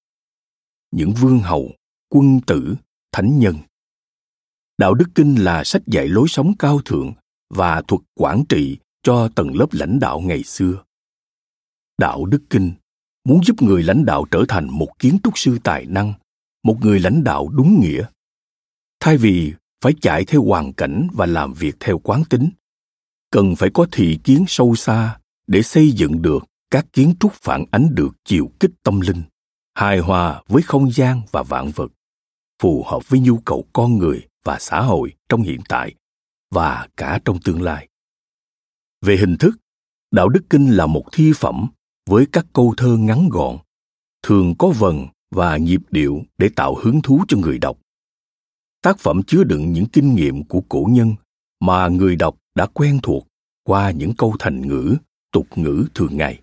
những 0.95 1.13
vương 1.13 1.39
hầu, 1.39 1.73
quân 2.09 2.41
tử, 2.47 2.75
thánh 3.13 3.39
nhân. 3.39 3.57
Đạo 4.79 4.95
đức 4.95 5.09
kinh 5.15 5.35
là 5.35 5.65
sách 5.65 5.83
dạy 5.87 6.09
lối 6.09 6.29
sống 6.29 6.53
cao 6.59 6.81
thượng 6.85 7.13
và 7.55 7.83
thuật 7.83 8.03
quản 8.15 8.45
trị 8.49 8.79
cho 9.03 9.29
tầng 9.35 9.57
lớp 9.57 9.67
lãnh 9.73 10.01
đạo 10.01 10.21
ngày 10.21 10.43
xưa. 10.43 10.85
Đạo 11.99 12.27
đức 12.27 12.43
kinh 12.51 12.73
muốn 13.25 13.45
giúp 13.45 13.63
người 13.63 13.83
lãnh 13.83 14.05
đạo 14.05 14.25
trở 14.31 14.45
thành 14.49 14.69
một 14.71 14.99
kiến 14.99 15.19
trúc 15.25 15.39
sư 15.39 15.59
tài 15.65 15.87
năng 15.87 16.13
một 16.65 16.77
người 16.81 17.01
lãnh 17.01 17.25
đạo 17.25 17.49
đúng 17.49 17.81
nghĩa. 17.81 18.07
Thay 19.01 19.17
vì 19.17 19.53
phải 19.81 19.93
chạy 20.01 20.25
theo 20.25 20.45
hoàn 20.45 20.73
cảnh 20.73 21.09
và 21.13 21.27
làm 21.27 21.55
việc 21.55 21.77
theo 21.81 21.99
quán 21.99 22.23
tính, 22.31 22.51
cần 23.31 23.57
phải 23.57 23.71
có 23.75 23.87
thị 23.93 24.19
kiến 24.25 24.45
sâu 24.49 24.75
xa 24.75 25.19
để 25.47 25.63
xây 25.63 25.93
dựng 25.93 26.23
được 26.23 26.45
các 26.71 26.87
kiến 26.93 27.15
trúc 27.21 27.33
phản 27.33 27.65
ánh 27.71 27.95
được 27.95 28.17
chiều 28.25 28.51
kích 28.61 28.71
tâm 28.83 29.01
linh, 29.01 29.23
hài 29.75 29.99
hòa 29.99 30.43
với 30.49 30.63
không 30.63 30.93
gian 30.93 31.23
và 31.33 31.43
vạn 31.43 31.71
vật, 31.75 31.93
phù 32.63 32.85
hợp 32.87 33.09
với 33.09 33.21
nhu 33.21 33.39
cầu 33.39 33.65
con 33.73 33.99
người 33.99 34.29
và 34.45 34.59
xã 34.61 34.81
hội 34.81 35.13
trong 35.29 35.43
hiện 35.43 35.61
tại 35.69 35.95
và 36.51 36.89
cả 36.97 37.21
trong 37.25 37.39
tương 37.45 37.63
lai. 37.63 37.89
Về 39.03 39.17
hình 39.17 39.37
thức, 39.37 39.57
đạo 40.11 40.29
đức 40.29 40.41
kinh 40.51 40.71
là 40.71 40.87
một 40.87 41.05
thi 41.13 41.33
phẩm 41.37 41.67
với 42.07 42.27
các 42.33 42.47
câu 42.53 42.75
thơ 42.77 42.97
ngắn 42.97 43.29
gọn, 43.29 43.59
thường 44.23 44.55
có 44.59 44.73
vần 44.79 45.07
và 45.35 45.57
nhịp 45.57 45.81
điệu 45.91 46.23
để 46.39 46.49
tạo 46.57 46.75
hứng 46.75 47.03
thú 47.03 47.25
cho 47.29 47.37
người 47.39 47.59
đọc. 47.59 47.79
Tác 48.83 48.99
phẩm 48.99 49.23
chứa 49.23 49.45
đựng 49.45 49.73
những 49.73 49.87
kinh 49.87 50.15
nghiệm 50.15 50.45
của 50.45 50.61
cổ 50.69 50.87
nhân 50.91 51.15
mà 51.61 51.89
người 51.89 52.17
đọc 52.17 52.37
đã 52.55 52.67
quen 52.67 52.99
thuộc 53.03 53.27
qua 53.65 53.91
những 53.91 54.15
câu 54.15 54.37
thành 54.39 54.69
ngữ, 54.69 54.97
tục 55.33 55.47
ngữ 55.57 55.87
thường 55.95 56.17
ngày. 56.17 56.41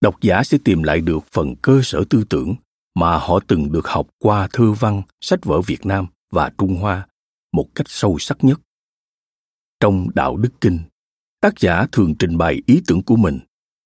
Độc 0.00 0.20
giả 0.20 0.42
sẽ 0.44 0.58
tìm 0.64 0.82
lại 0.82 1.00
được 1.00 1.24
phần 1.32 1.54
cơ 1.62 1.80
sở 1.82 2.04
tư 2.10 2.24
tưởng 2.30 2.54
mà 2.94 3.18
họ 3.18 3.40
từng 3.46 3.72
được 3.72 3.86
học 3.86 4.06
qua 4.18 4.48
thơ 4.52 4.72
văn, 4.72 5.02
sách 5.20 5.44
vở 5.44 5.60
việt 5.60 5.86
nam 5.86 6.06
và 6.30 6.50
trung 6.58 6.76
hoa 6.76 7.08
một 7.52 7.66
cách 7.74 7.86
sâu 7.88 8.18
sắc 8.18 8.44
nhất. 8.44 8.60
Trong 9.80 10.08
đạo 10.14 10.36
đức 10.36 10.50
kinh, 10.60 10.78
tác 11.40 11.60
giả 11.60 11.86
thường 11.92 12.14
trình 12.18 12.38
bày 12.38 12.62
ý 12.66 12.82
tưởng 12.86 13.02
của 13.02 13.16
mình 13.16 13.38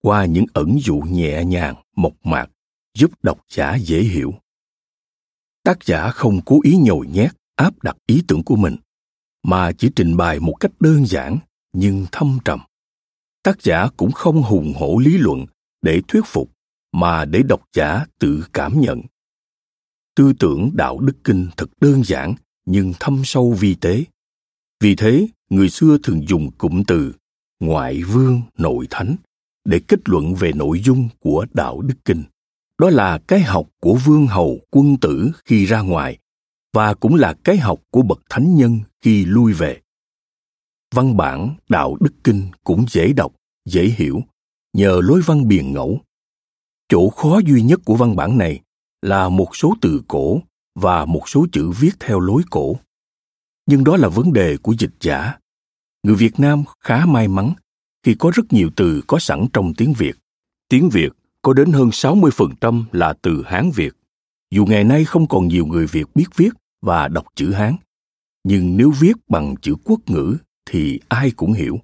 qua 0.03 0.25
những 0.25 0.45
ẩn 0.53 0.79
dụ 0.81 1.01
nhẹ 1.01 1.45
nhàng, 1.45 1.75
mộc 1.97 2.13
mạc 2.25 2.51
giúp 2.99 3.11
độc 3.23 3.45
giả 3.49 3.75
dễ 3.75 4.03
hiểu. 4.03 4.35
Tác 5.65 5.85
giả 5.85 6.11
không 6.11 6.41
cố 6.47 6.61
ý 6.63 6.77
nhồi 6.77 7.07
nhét, 7.07 7.31
áp 7.57 7.83
đặt 7.83 7.97
ý 8.07 8.23
tưởng 8.29 8.43
của 8.45 8.57
mình, 8.57 8.77
mà 9.43 9.73
chỉ 9.73 9.91
trình 9.97 10.17
bày 10.17 10.41
một 10.41 10.55
cách 10.61 10.73
đơn 10.81 11.07
giản 11.07 11.39
nhưng 11.73 12.07
thâm 12.13 12.39
trầm. 12.45 12.61
Tác 13.43 13.63
giả 13.63 13.89
cũng 13.97 14.13
không 14.13 14.43
hùng 14.43 14.73
hổ 14.77 14.99
lý 14.99 15.19
luận 15.19 15.47
để 15.83 16.03
thuyết 16.09 16.25
phục, 16.27 16.51
mà 16.93 17.25
để 17.25 17.43
độc 17.43 17.63
giả 17.73 18.07
tự 18.19 18.45
cảm 18.53 18.81
nhận. 18.81 19.03
Tư 20.15 20.33
tưởng 20.39 20.71
đạo 20.75 20.99
đức 20.99 21.17
kinh 21.25 21.49
thật 21.57 21.71
đơn 21.81 22.05
giản 22.05 22.35
nhưng 22.67 22.93
thâm 23.01 23.23
sâu 23.25 23.53
vi 23.53 23.75
tế. 23.75 24.05
Vì 24.81 24.95
thế, 24.95 25.27
người 25.51 25.71
xưa 25.71 25.99
thường 26.03 26.29
dùng 26.29 26.51
cụm 26.59 26.83
từ 26.87 27.13
ngoại 27.61 28.03
vương 28.03 28.43
nội 28.59 28.87
thánh 28.91 29.17
để 29.65 29.81
kết 29.89 30.09
luận 30.09 30.35
về 30.35 30.53
nội 30.53 30.81
dung 30.85 31.09
của 31.21 31.47
đạo 31.53 31.81
đức 31.81 31.95
kinh 32.05 32.25
đó 32.79 32.91
là 32.91 33.19
cái 33.29 33.41
học 33.41 33.69
của 33.81 33.95
vương 33.95 34.27
hầu 34.27 34.59
quân 34.71 34.97
tử 35.01 35.31
khi 35.45 35.67
ra 35.67 35.81
ngoài, 35.81 36.19
và 36.73 36.95
cũng 36.95 37.15
là 37.15 37.35
cái 37.45 37.57
học 37.57 37.81
của 37.91 38.03
bậc 38.03 38.21
thánh 38.31 38.55
nhân 38.55 38.81
khi 39.01 39.25
lui 39.25 39.53
về. 39.53 39.81
Văn 40.95 41.17
bản 41.17 41.57
đạo 41.69 41.97
đức 42.01 42.13
kinh 42.25 42.51
cũng 42.65 42.85
dễ 42.89 43.13
đọc, 43.13 43.33
dễ 43.65 43.85
hiểu, 43.85 44.21
nhờ 44.73 45.01
lối 45.05 45.21
văn 45.27 45.49
biền 45.49 45.73
ngẫu. 45.73 46.01
Chỗ 46.89 47.09
khó 47.09 47.41
duy 47.47 47.63
nhất 47.63 47.81
của 47.85 47.97
văn 47.97 48.17
bản 48.17 48.39
này 48.39 48.61
là 49.03 49.29
một 49.29 49.57
số 49.57 49.75
từ 49.81 50.03
cổ 50.09 50.41
và 50.75 51.05
một 51.05 51.29
số 51.29 51.47
chữ 51.53 51.71
viết 51.71 51.91
theo 52.01 52.21
lối 52.21 52.43
cổ. 52.51 52.77
Nhưng 53.67 53.85
đó 53.85 53.97
là 53.97 54.09
vấn 54.09 54.33
đề 54.33 54.57
của 54.57 54.75
dịch 54.79 54.95
giả. 55.01 55.39
Người 56.03 56.15
việt 56.15 56.41
nam 56.41 56.65
khá 56.81 57.07
may 57.07 57.29
mắn 57.29 57.53
khi 58.03 58.15
có 58.19 58.31
rất 58.35 58.53
nhiều 58.53 58.71
từ 58.77 59.03
có 59.07 59.19
sẵn 59.19 59.47
trong 59.53 59.75
tiếng 59.75 59.93
việt. 59.93 60.17
Tiếng 60.69 60.89
việt 60.89 61.09
có 61.43 61.53
đến 61.53 61.73
hơn 61.73 61.89
60% 61.89 62.85
là 62.93 63.15
từ 63.23 63.43
Hán 63.47 63.71
Việt. 63.75 63.93
Dù 64.51 64.67
ngày 64.67 64.85
nay 64.85 65.05
không 65.05 65.29
còn 65.29 65.49
nhiều 65.49 65.67
người 65.67 65.87
Việt 65.87 66.07
biết 66.15 66.27
viết 66.37 66.51
và 66.83 67.09
đọc 67.09 67.27
chữ 67.35 67.53
Hán, 67.53 67.77
nhưng 68.45 68.77
nếu 68.77 68.91
viết 69.01 69.17
bằng 69.29 69.55
chữ 69.63 69.75
quốc 69.85 70.01
ngữ 70.07 70.37
thì 70.71 71.01
ai 71.09 71.31
cũng 71.31 71.53
hiểu. 71.53 71.79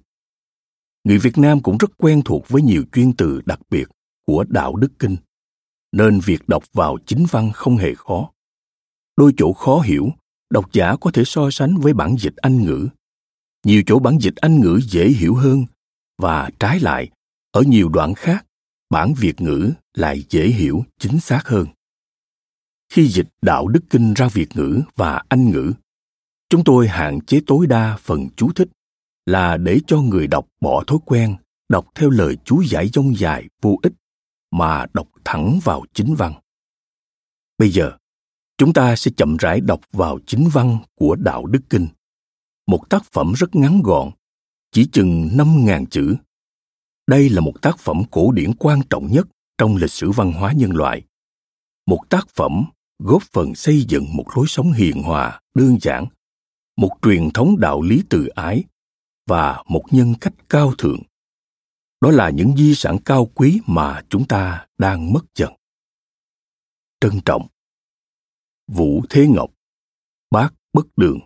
Người 1.03 1.17
Việt 1.17 1.37
Nam 1.37 1.61
cũng 1.61 1.77
rất 1.77 1.91
quen 1.97 2.21
thuộc 2.25 2.49
với 2.49 2.61
nhiều 2.61 2.83
chuyên 2.91 3.13
từ 3.13 3.41
đặc 3.45 3.59
biệt 3.69 3.87
của 4.27 4.45
đạo 4.49 4.75
đức 4.75 4.91
kinh, 4.99 5.15
nên 5.91 6.19
việc 6.19 6.47
đọc 6.47 6.63
vào 6.73 6.97
chính 7.05 7.25
văn 7.31 7.51
không 7.53 7.77
hề 7.77 7.95
khó. 7.95 8.31
Đôi 9.17 9.33
chỗ 9.37 9.53
khó 9.53 9.79
hiểu, 9.79 10.09
độc 10.49 10.73
giả 10.73 10.95
có 11.01 11.11
thể 11.11 11.23
so 11.25 11.49
sánh 11.51 11.77
với 11.77 11.93
bản 11.93 12.15
dịch 12.19 12.35
Anh 12.35 12.63
ngữ. 12.63 12.87
Nhiều 13.65 13.83
chỗ 13.85 13.99
bản 13.99 14.17
dịch 14.21 14.35
Anh 14.35 14.59
ngữ 14.59 14.79
dễ 14.83 15.07
hiểu 15.07 15.35
hơn 15.35 15.65
và 16.17 16.49
trái 16.59 16.79
lại, 16.79 17.09
ở 17.51 17.61
nhiều 17.61 17.89
đoạn 17.89 18.13
khác 18.13 18.45
bản 18.89 19.13
Việt 19.17 19.41
ngữ 19.41 19.71
lại 19.93 20.25
dễ 20.29 20.47
hiểu 20.47 20.83
chính 20.99 21.19
xác 21.19 21.41
hơn. 21.45 21.67
Khi 22.89 23.07
dịch 23.07 23.27
đạo 23.41 23.67
đức 23.67 23.79
kinh 23.89 24.13
ra 24.13 24.27
Việt 24.27 24.47
ngữ 24.55 24.81
và 24.95 25.23
Anh 25.29 25.49
ngữ, 25.49 25.73
chúng 26.49 26.63
tôi 26.63 26.87
hạn 26.87 27.21
chế 27.21 27.41
tối 27.47 27.67
đa 27.67 27.97
phần 28.01 28.27
chú 28.35 28.51
thích 28.55 28.69
là 29.25 29.57
để 29.57 29.79
cho 29.87 30.01
người 30.01 30.27
đọc 30.27 30.47
bỏ 30.61 30.83
thói 30.87 30.99
quen 31.05 31.35
đọc 31.69 31.85
theo 31.95 32.09
lời 32.09 32.37
chú 32.45 32.63
giải 32.63 32.89
dông 32.93 33.17
dài 33.17 33.45
vô 33.61 33.77
ích 33.83 33.93
mà 34.51 34.85
đọc 34.93 35.07
thẳng 35.25 35.59
vào 35.63 35.85
chính 35.93 36.15
văn. 36.15 36.33
Bây 37.57 37.69
giờ, 37.69 37.97
chúng 38.57 38.73
ta 38.73 38.95
sẽ 38.95 39.11
chậm 39.17 39.37
rãi 39.37 39.61
đọc 39.61 39.79
vào 39.91 40.19
chính 40.25 40.49
văn 40.53 40.77
của 40.95 41.15
Đạo 41.15 41.45
Đức 41.45 41.61
Kinh. 41.69 41.87
Một 42.67 42.89
tác 42.89 43.03
phẩm 43.11 43.33
rất 43.33 43.55
ngắn 43.55 43.81
gọn, 43.83 44.11
chỉ 44.71 44.87
chừng 44.91 45.29
5.000 45.33 45.85
chữ 45.85 46.15
đây 47.07 47.29
là 47.29 47.41
một 47.41 47.61
tác 47.61 47.79
phẩm 47.79 48.03
cổ 48.11 48.31
điển 48.31 48.53
quan 48.59 48.81
trọng 48.89 49.11
nhất 49.11 49.27
trong 49.57 49.75
lịch 49.75 49.91
sử 49.91 50.11
văn 50.11 50.31
hóa 50.31 50.51
nhân 50.51 50.71
loại. 50.71 51.01
Một 51.85 52.01
tác 52.09 52.27
phẩm 52.29 52.65
góp 52.99 53.23
phần 53.23 53.55
xây 53.55 53.85
dựng 53.87 54.05
một 54.13 54.25
lối 54.35 54.45
sống 54.47 54.71
hiền 54.71 55.03
hòa, 55.03 55.41
đơn 55.53 55.77
giản, 55.81 56.05
một 56.77 56.91
truyền 57.01 57.29
thống 57.33 57.59
đạo 57.59 57.81
lý 57.81 58.03
từ 58.09 58.27
ái 58.27 58.63
và 59.27 59.63
một 59.67 59.83
nhân 59.91 60.13
cách 60.21 60.33
cao 60.49 60.73
thượng. 60.77 60.99
Đó 62.01 62.11
là 62.11 62.29
những 62.29 62.57
di 62.57 62.75
sản 62.75 62.97
cao 63.05 63.25
quý 63.25 63.59
mà 63.67 64.01
chúng 64.09 64.27
ta 64.27 64.67
đang 64.77 65.13
mất 65.13 65.21
dần. 65.35 65.53
Trân 67.01 67.21
trọng. 67.25 67.47
Vũ 68.67 69.03
thế 69.09 69.27
ngọc. 69.27 69.51
Bác 70.31 70.53
bất 70.73 70.85
đường. 70.97 71.19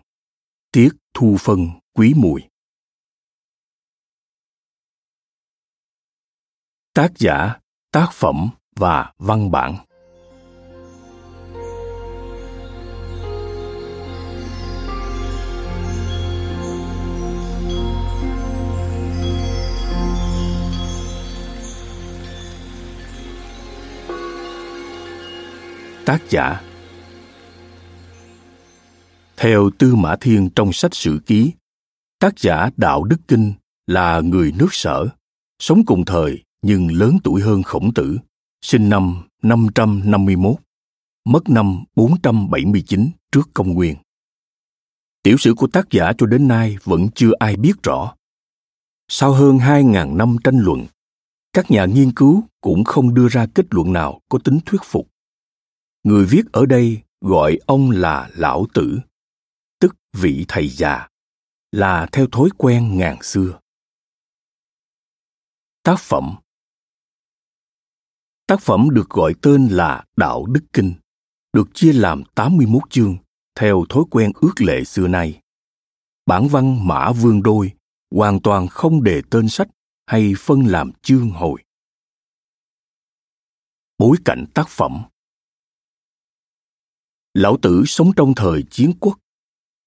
Tiết 0.72 0.90
thu 1.14 1.36
phân 1.40 1.68
quý 1.92 2.14
mùi. 2.16 2.49
Tác 6.94 7.18
giả, 7.18 7.54
tác 7.92 8.12
phẩm 8.12 8.48
và 8.76 9.12
văn 9.18 9.50
bản. 9.50 9.76
Tác 26.06 26.18
giả. 26.28 26.62
Theo 29.36 29.70
tư 29.78 29.94
mã 29.94 30.16
thiên 30.20 30.50
trong 30.54 30.72
sách 30.72 30.94
sử 30.94 31.20
ký, 31.26 31.52
tác 32.18 32.38
giả 32.38 32.70
đạo 32.76 33.04
đức 33.04 33.16
kinh 33.28 33.52
là 33.86 34.20
người 34.20 34.52
nước 34.58 34.68
sở, 34.70 35.06
sống 35.58 35.82
cùng 35.86 36.04
thời 36.04 36.44
nhưng 36.62 36.88
lớn 36.92 37.18
tuổi 37.24 37.42
hơn 37.42 37.62
khổng 37.62 37.94
tử, 37.94 38.18
sinh 38.62 38.88
năm 38.88 39.22
551, 39.42 40.54
mất 41.24 41.48
năm 41.48 41.84
479 41.94 43.10
trước 43.32 43.48
công 43.54 43.74
nguyên. 43.74 43.96
Tiểu 45.22 45.36
sử 45.38 45.54
của 45.54 45.66
tác 45.66 45.90
giả 45.90 46.12
cho 46.18 46.26
đến 46.26 46.48
nay 46.48 46.76
vẫn 46.84 47.08
chưa 47.14 47.30
ai 47.38 47.56
biết 47.56 47.82
rõ. 47.82 48.14
Sau 49.08 49.32
hơn 49.32 49.58
2.000 49.58 50.16
năm 50.16 50.36
tranh 50.44 50.58
luận, 50.58 50.86
các 51.52 51.70
nhà 51.70 51.84
nghiên 51.84 52.12
cứu 52.12 52.44
cũng 52.60 52.84
không 52.84 53.14
đưa 53.14 53.28
ra 53.28 53.46
kết 53.54 53.66
luận 53.70 53.92
nào 53.92 54.20
có 54.28 54.38
tính 54.44 54.58
thuyết 54.66 54.80
phục. 54.84 55.08
Người 56.04 56.24
viết 56.24 56.42
ở 56.52 56.66
đây 56.66 57.02
gọi 57.20 57.58
ông 57.66 57.90
là 57.90 58.30
Lão 58.34 58.66
Tử, 58.74 59.00
tức 59.78 59.96
vị 60.12 60.44
thầy 60.48 60.68
già 60.68 61.08
là 61.72 62.06
theo 62.12 62.26
thói 62.26 62.48
quen 62.58 62.98
ngàn 62.98 63.22
xưa 63.22 63.60
tác 65.82 66.00
phẩm 66.00 66.36
tác 68.50 68.60
phẩm 68.60 68.90
được 68.90 69.10
gọi 69.10 69.34
tên 69.42 69.68
là 69.68 70.04
đạo 70.16 70.46
đức 70.46 70.60
kinh, 70.72 70.94
được 71.52 71.68
chia 71.74 71.92
làm 71.92 72.22
81 72.34 72.82
chương, 72.90 73.16
theo 73.54 73.84
thói 73.88 74.04
quen 74.10 74.32
ước 74.40 74.52
lệ 74.58 74.84
xưa 74.84 75.08
nay. 75.08 75.40
Bản 76.26 76.48
văn 76.48 76.86
Mã 76.88 77.12
Vương 77.12 77.42
Đôi 77.42 77.72
hoàn 78.14 78.40
toàn 78.40 78.68
không 78.68 79.02
đề 79.02 79.22
tên 79.30 79.48
sách 79.48 79.68
hay 80.06 80.34
phân 80.38 80.62
làm 80.66 80.92
chương 81.02 81.30
hồi. 81.30 81.64
Bối 83.98 84.16
cảnh 84.24 84.44
tác 84.54 84.68
phẩm 84.68 85.02
Lão 87.34 87.56
Tử 87.62 87.82
sống 87.86 88.12
trong 88.16 88.34
thời 88.34 88.62
chiến 88.70 88.92
quốc. 89.00 89.18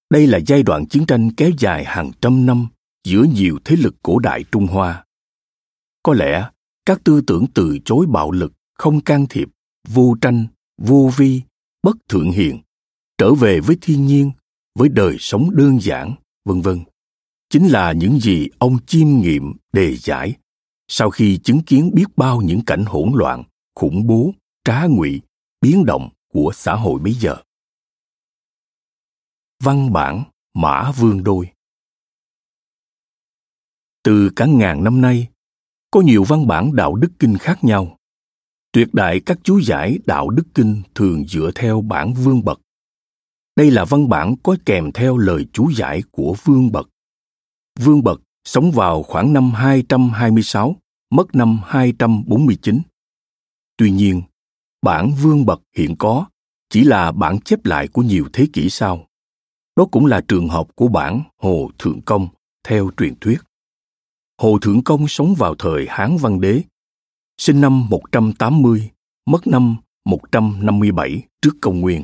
Đây 0.10 0.28
là 0.28 0.40
giai 0.48 0.64
đoạn 0.64 0.86
chiến 0.86 1.06
tranh 1.06 1.30
kéo 1.38 1.50
dài 1.60 1.86
hàng 1.86 2.12
trăm 2.22 2.46
năm 2.46 2.68
giữa 3.04 3.24
nhiều 3.34 3.60
thế 3.66 3.76
lực 3.76 3.96
cổ 4.04 4.20
đại 4.20 4.44
Trung 4.52 4.68
Hoa. 4.68 5.06
Có 6.04 6.14
lẽ 6.14 6.50
các 6.86 7.02
tư 7.04 7.22
tưởng 7.28 7.46
từ 7.54 7.78
chối 7.86 8.06
bạo 8.10 8.32
lực, 8.32 8.54
không 8.74 9.02
can 9.02 9.26
thiệp, 9.30 9.50
vô 9.88 10.16
tranh, 10.22 10.48
vô 10.78 11.10
vi, 11.18 11.42
bất 11.84 11.98
thượng 12.10 12.32
hiền, 12.32 12.62
trở 13.18 13.34
về 13.34 13.60
với 13.60 13.78
thiên 13.82 14.06
nhiên, 14.06 14.32
với 14.80 14.90
đời 14.90 15.16
sống 15.20 15.50
đơn 15.56 15.82
giản, 15.82 16.16
vân 16.46 16.62
vân. 16.62 16.84
Chính 17.50 17.68
là 17.68 17.92
những 17.92 18.20
gì 18.20 18.48
ông 18.60 18.78
chiêm 18.86 19.08
nghiệm 19.08 19.54
đề 19.74 19.96
giải. 19.96 20.36
Sau 20.88 21.10
khi 21.10 21.38
chứng 21.38 21.62
kiến 21.62 21.92
biết 21.94 22.06
bao 22.16 22.42
những 22.42 22.66
cảnh 22.66 22.86
hỗn 22.86 23.12
loạn 23.16 23.44
khủng 23.76 24.08
bố 24.08 24.34
trá 24.64 24.86
ngụy 24.86 25.22
biến 25.62 25.86
động 25.86 26.10
của 26.34 26.52
xã 26.56 26.76
hội 26.76 27.00
bây 27.00 27.14
giờ. 27.14 27.38
Văn 29.64 29.94
bản 29.94 30.24
mã 30.54 30.92
vương 30.92 31.24
đôi. 31.24 31.50
Từ 34.04 34.30
cả 34.36 34.46
ngàn 34.46 34.84
năm 34.84 35.02
nay 35.02 35.28
có 35.94 36.02
nhiều 36.02 36.24
văn 36.24 36.48
bản 36.48 36.76
đạo 36.76 36.96
đức 36.96 37.12
kinh 37.20 37.38
khác 37.38 37.64
nhau 37.64 37.98
tuyệt 38.72 38.94
đại 38.94 39.20
các 39.20 39.38
chú 39.44 39.62
giải 39.62 40.00
đạo 40.06 40.30
đức 40.30 40.44
kinh 40.54 40.82
thường 40.96 41.28
dựa 41.28 41.52
theo 41.56 41.82
bản 41.82 42.14
vương 42.14 42.44
bậc 42.44 42.60
đây 43.56 43.72
là 43.72 43.86
văn 43.86 44.10
bản 44.10 44.36
có 44.44 44.56
kèm 44.66 44.92
theo 44.92 45.18
lời 45.18 45.46
chú 45.54 45.70
giải 45.72 46.04
của 46.12 46.36
vương 46.44 46.72
bậc 46.72 46.90
vương 47.80 48.04
bậc 48.04 48.22
sống 48.46 48.72
vào 48.72 49.04
khoảng 49.04 49.34
năm 49.34 49.52
226, 49.52 50.76
mất 51.12 51.36
năm 51.36 51.60
249. 51.66 52.82
Tuy 53.78 53.92
nhiên, 53.92 54.22
bản 54.82 55.12
vương 55.22 55.46
bậc 55.46 55.62
hiện 55.78 55.96
có 56.00 56.26
chỉ 56.70 56.84
là 56.84 57.12
bản 57.12 57.40
chép 57.40 57.66
lại 57.66 57.88
của 57.88 58.02
nhiều 58.02 58.28
thế 58.34 58.48
kỷ 58.54 58.70
sau. 58.70 59.08
Đó 59.76 59.86
cũng 59.92 60.06
là 60.06 60.22
trường 60.28 60.48
hợp 60.48 60.68
của 60.76 60.88
bản 60.88 61.22
Hồ 61.38 61.70
Thượng 61.80 62.02
Công 62.02 62.28
theo 62.68 62.90
truyền 62.98 63.16
thuyết. 63.16 63.38
Hồ 64.42 64.58
Thượng 64.62 64.84
Công 64.84 65.08
sống 65.08 65.36
vào 65.36 65.56
thời 65.56 65.86
Hán 65.90 66.18
Văn 66.18 66.42
Đế, 66.42 66.62
sinh 67.38 67.62
năm 67.62 67.90
180, 67.90 68.92
mất 69.26 69.48
năm 69.48 69.76
157 70.06 71.22
trước 71.42 71.54
công 71.62 71.80
nguyên. 71.80 72.04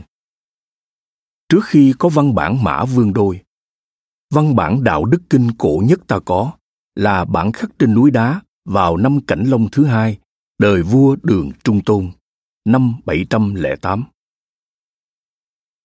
Trước 1.49 1.65
khi 1.65 1.93
có 1.99 2.09
văn 2.09 2.35
bản 2.35 2.63
Mã 2.63 2.85
Vương 2.85 3.13
Đôi, 3.13 3.41
văn 4.33 4.55
bản 4.55 4.83
đạo 4.83 5.05
đức 5.05 5.21
kinh 5.29 5.51
cổ 5.57 5.81
nhất 5.85 5.99
ta 6.07 6.19
có 6.19 6.51
là 6.95 7.25
bản 7.25 7.51
khắc 7.51 7.69
trên 7.79 7.93
núi 7.93 8.11
đá 8.11 8.41
vào 8.65 8.97
năm 8.97 9.19
Cảnh 9.27 9.43
Long 9.43 9.67
thứ 9.71 9.85
hai, 9.85 10.17
đời 10.57 10.83
vua 10.83 11.15
Đường 11.23 11.51
Trung 11.63 11.81
Tôn, 11.85 12.11
năm 12.65 12.93
708. 13.05 14.03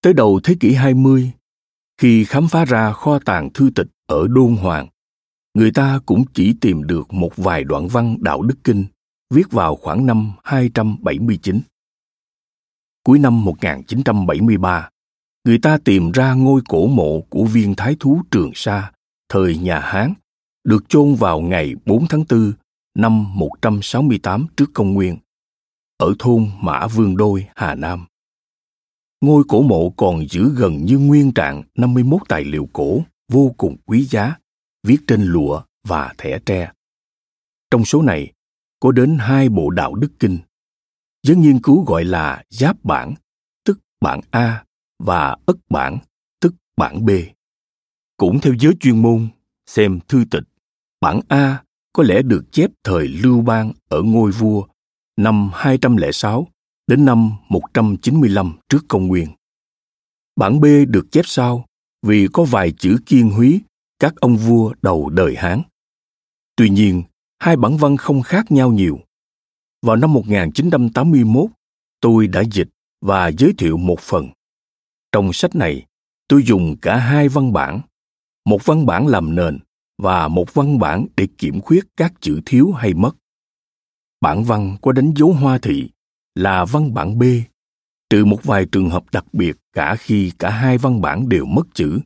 Tới 0.01 0.13
đầu 0.13 0.41
thế 0.45 0.57
kỷ 0.61 0.75
20, 0.75 1.33
khi 1.99 2.25
khám 2.25 2.49
phá 2.49 2.65
ra 2.65 2.93
kho 2.93 3.19
tàng 3.19 3.53
thư 3.53 3.71
tịch 3.75 3.87
ở 4.07 4.27
Đôn 4.29 4.57
Hoàng, 4.57 4.89
người 5.55 5.71
ta 5.71 6.01
cũng 6.07 6.25
chỉ 6.35 6.55
tìm 6.61 6.83
được 6.83 7.13
một 7.13 7.37
vài 7.37 7.65
đoạn 7.65 7.89
văn 7.89 8.17
đạo 8.21 8.43
đức 8.43 8.55
kinh 8.65 8.85
viết 9.31 9.51
vào 9.51 9.77
khoảng 9.77 10.07
năm 10.07 10.33
279. 10.45 11.61
Cuối 13.05 13.19
năm 13.19 13.45
1973, 13.45 14.91
người 15.45 15.59
ta 15.59 15.79
tìm 15.85 16.13
ra 16.13 16.35
ngôi 16.35 16.61
cổ 16.69 16.87
mộ 16.87 17.21
của 17.21 17.45
viên 17.45 17.75
thái 17.75 17.97
thú 18.01 18.23
Trường 18.31 18.51
Sa, 18.55 18.93
thời 19.29 19.59
nhà 19.59 19.81
Hán, 19.81 20.15
được 20.65 20.89
chôn 20.89 21.15
vào 21.15 21.41
ngày 21.41 21.75
4 21.87 22.07
tháng 22.09 22.25
4 22.31 22.53
năm 22.95 23.39
168 23.39 24.47
trước 24.57 24.71
công 24.75 24.95
nguyên, 24.95 25.17
ở 25.99 26.15
thôn 26.19 26.51
Mã 26.61 26.87
Vương 26.87 27.17
Đôi, 27.17 27.47
Hà 27.57 27.75
Nam. 27.75 28.07
Ngôi 29.21 29.45
cổ 29.49 29.63
mộ 29.63 29.91
còn 29.91 30.29
giữ 30.31 30.55
gần 30.57 30.85
như 30.85 30.99
nguyên 30.99 31.33
trạng 31.33 31.63
51 31.75 32.21
tài 32.29 32.45
liệu 32.45 32.69
cổ 32.73 33.01
vô 33.33 33.55
cùng 33.57 33.77
quý 33.87 34.05
giá, 34.05 34.37
viết 34.85 34.99
trên 35.07 35.23
lụa 35.23 35.63
và 35.89 36.15
thẻ 36.19 36.39
tre. 36.47 36.73
Trong 37.71 37.85
số 37.85 38.03
này, 38.03 38.33
có 38.81 38.93
đến 38.93 39.17
hai 39.21 39.49
bộ 39.49 39.71
đạo 39.71 39.95
đức 39.95 40.13
kinh. 40.19 40.39
Giới 41.23 41.37
nghiên 41.37 41.63
cứu 41.63 41.85
gọi 41.85 42.05
là 42.05 42.45
giáp 42.51 42.85
bản, 42.85 43.15
tức 43.65 43.79
bản 44.01 44.21
A 44.31 44.65
và 44.99 45.37
ất 45.47 45.57
bản, 45.71 45.99
tức 46.41 46.55
bản 46.77 47.05
B. 47.05 47.11
Cũng 48.17 48.41
theo 48.41 48.55
giới 48.61 48.73
chuyên 48.81 49.03
môn, 49.03 49.29
xem 49.67 50.01
thư 50.09 50.25
tịch, 50.31 50.45
bản 51.01 51.21
A 51.29 51.63
có 51.93 52.03
lẽ 52.03 52.23
được 52.23 52.45
chép 52.53 52.71
thời 52.85 53.09
Lưu 53.09 53.41
Bang 53.41 53.73
ở 53.89 54.03
ngôi 54.03 54.31
vua 54.31 54.67
năm 55.17 55.51
206 55.55 56.49
đến 56.87 57.05
năm 57.05 57.31
195 57.49 58.57
trước 58.69 58.85
công 58.89 59.07
nguyên. 59.07 59.29
Bản 60.37 60.61
B 60.61 60.65
được 60.89 61.07
chép 61.11 61.23
sau 61.25 61.65
vì 62.03 62.29
có 62.33 62.45
vài 62.45 62.73
chữ 62.79 62.97
kiên 63.07 63.31
húy 63.31 63.61
các 64.05 64.17
ông 64.17 64.37
vua 64.37 64.75
đầu 64.83 65.11
đời 65.11 65.37
Hán. 65.37 65.63
Tuy 66.57 66.69
nhiên, 66.69 67.03
hai 67.39 67.57
bản 67.57 67.77
văn 67.77 67.97
không 67.97 68.23
khác 68.23 68.53
nhau 68.53 68.73
nhiều. 68.73 68.99
Vào 69.83 69.97
năm 69.97 70.13
1981, 70.13 71.51
tôi 72.01 72.27
đã 72.27 72.43
dịch 72.53 72.69
và 73.01 73.29
giới 73.29 73.53
thiệu 73.59 73.77
một 73.77 74.01
phần 74.01 74.29
trong 75.13 75.33
sách 75.33 75.55
này, 75.55 75.87
tôi 76.29 76.43
dùng 76.43 76.77
cả 76.83 76.97
hai 76.97 77.29
văn 77.29 77.53
bản, 77.53 77.81
một 78.45 78.65
văn 78.65 78.87
bản 78.87 79.07
làm 79.07 79.35
nền 79.35 79.59
và 80.03 80.29
một 80.29 80.55
văn 80.55 80.79
bản 80.79 81.07
để 81.17 81.29
kiểm 81.39 81.61
khuyết 81.61 81.85
các 81.97 82.13
chữ 82.21 82.41
thiếu 82.47 82.73
hay 82.73 82.95
mất. 82.95 83.17
Bản 84.21 84.45
văn 84.45 84.77
có 84.83 84.93
đánh 84.93 85.13
dấu 85.17 85.33
hoa 85.33 85.59
thị 85.59 85.91
là 86.35 86.65
văn 86.65 86.95
bản 86.95 87.19
B, 87.19 87.23
trừ 88.11 88.25
một 88.25 88.45
vài 88.45 88.67
trường 88.73 88.91
hợp 88.91 89.05
đặc 89.13 89.25
biệt 89.33 89.57
cả 89.73 89.97
khi 89.97 90.33
cả 90.39 90.51
hai 90.51 90.79
văn 90.79 91.01
bản 91.01 91.29
đều 91.29 91.45
mất 91.45 91.67
chữ. 91.75 92.01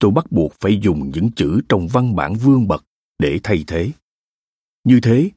Tôi 0.00 0.10
bắt 0.10 0.32
buộc 0.32 0.52
phải 0.60 0.78
dùng 0.82 1.10
những 1.14 1.30
chữ 1.30 1.60
trong 1.68 1.88
văn 1.88 2.16
bản 2.16 2.34
vương 2.34 2.68
bậc 2.68 2.84
để 3.18 3.40
thay 3.42 3.64
thế. 3.66 3.90
Như 4.84 5.00
thế, 5.00 5.30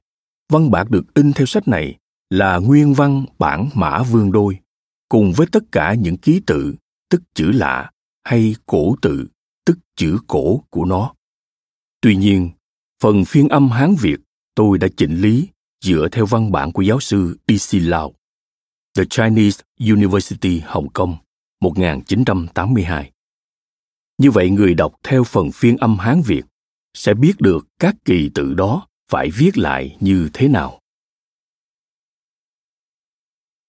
văn 0.51 0.71
bản 0.71 0.87
được 0.89 1.13
in 1.13 1.33
theo 1.33 1.45
sách 1.45 1.67
này 1.67 1.97
là 2.29 2.57
nguyên 2.57 2.93
văn 2.93 3.25
bản 3.39 3.69
mã 3.73 4.03
vương 4.03 4.31
đôi, 4.31 4.59
cùng 5.09 5.33
với 5.33 5.47
tất 5.51 5.63
cả 5.71 5.93
những 5.93 6.17
ký 6.17 6.41
tự 6.47 6.75
tức 7.09 7.21
chữ 7.33 7.51
lạ 7.51 7.91
hay 8.23 8.55
cổ 8.65 8.95
tự 9.01 9.27
tức 9.65 9.77
chữ 9.95 10.17
cổ 10.27 10.63
của 10.69 10.85
nó 10.85 11.13
tuy 12.03 12.15
nhiên 12.15 12.49
phần 13.01 13.25
phiên 13.25 13.47
âm 13.47 13.69
hán 13.69 13.95
việt 13.99 14.19
tôi 14.55 14.77
đã 14.77 14.87
chỉnh 14.97 15.21
lý 15.21 15.47
dựa 15.81 16.07
theo 16.11 16.25
văn 16.25 16.51
bản 16.51 16.71
của 16.71 16.81
giáo 16.81 16.99
sư 16.99 17.37
D.C. 17.47 17.73
Lau, 17.73 18.13
The 18.95 19.03
Chinese 19.09 19.63
University 19.79 20.61
Hồng 20.65 20.89
Kông 20.93 21.15
1982. 21.61 23.11
Như 24.17 24.31
vậy 24.31 24.49
người 24.49 24.73
đọc 24.73 24.93
theo 25.03 25.23
phần 25.23 25.51
phiên 25.51 25.77
âm 25.77 25.97
Hán 25.97 26.21
Việt 26.25 26.43
sẽ 26.93 27.13
biết 27.13 27.33
được 27.39 27.67
các 27.79 27.95
kỳ 28.05 28.29
tự 28.35 28.53
đó 28.53 28.87
phải 29.11 29.29
viết 29.37 29.57
lại 29.57 29.97
như 29.99 30.29
thế 30.33 30.47
nào. 30.47 30.79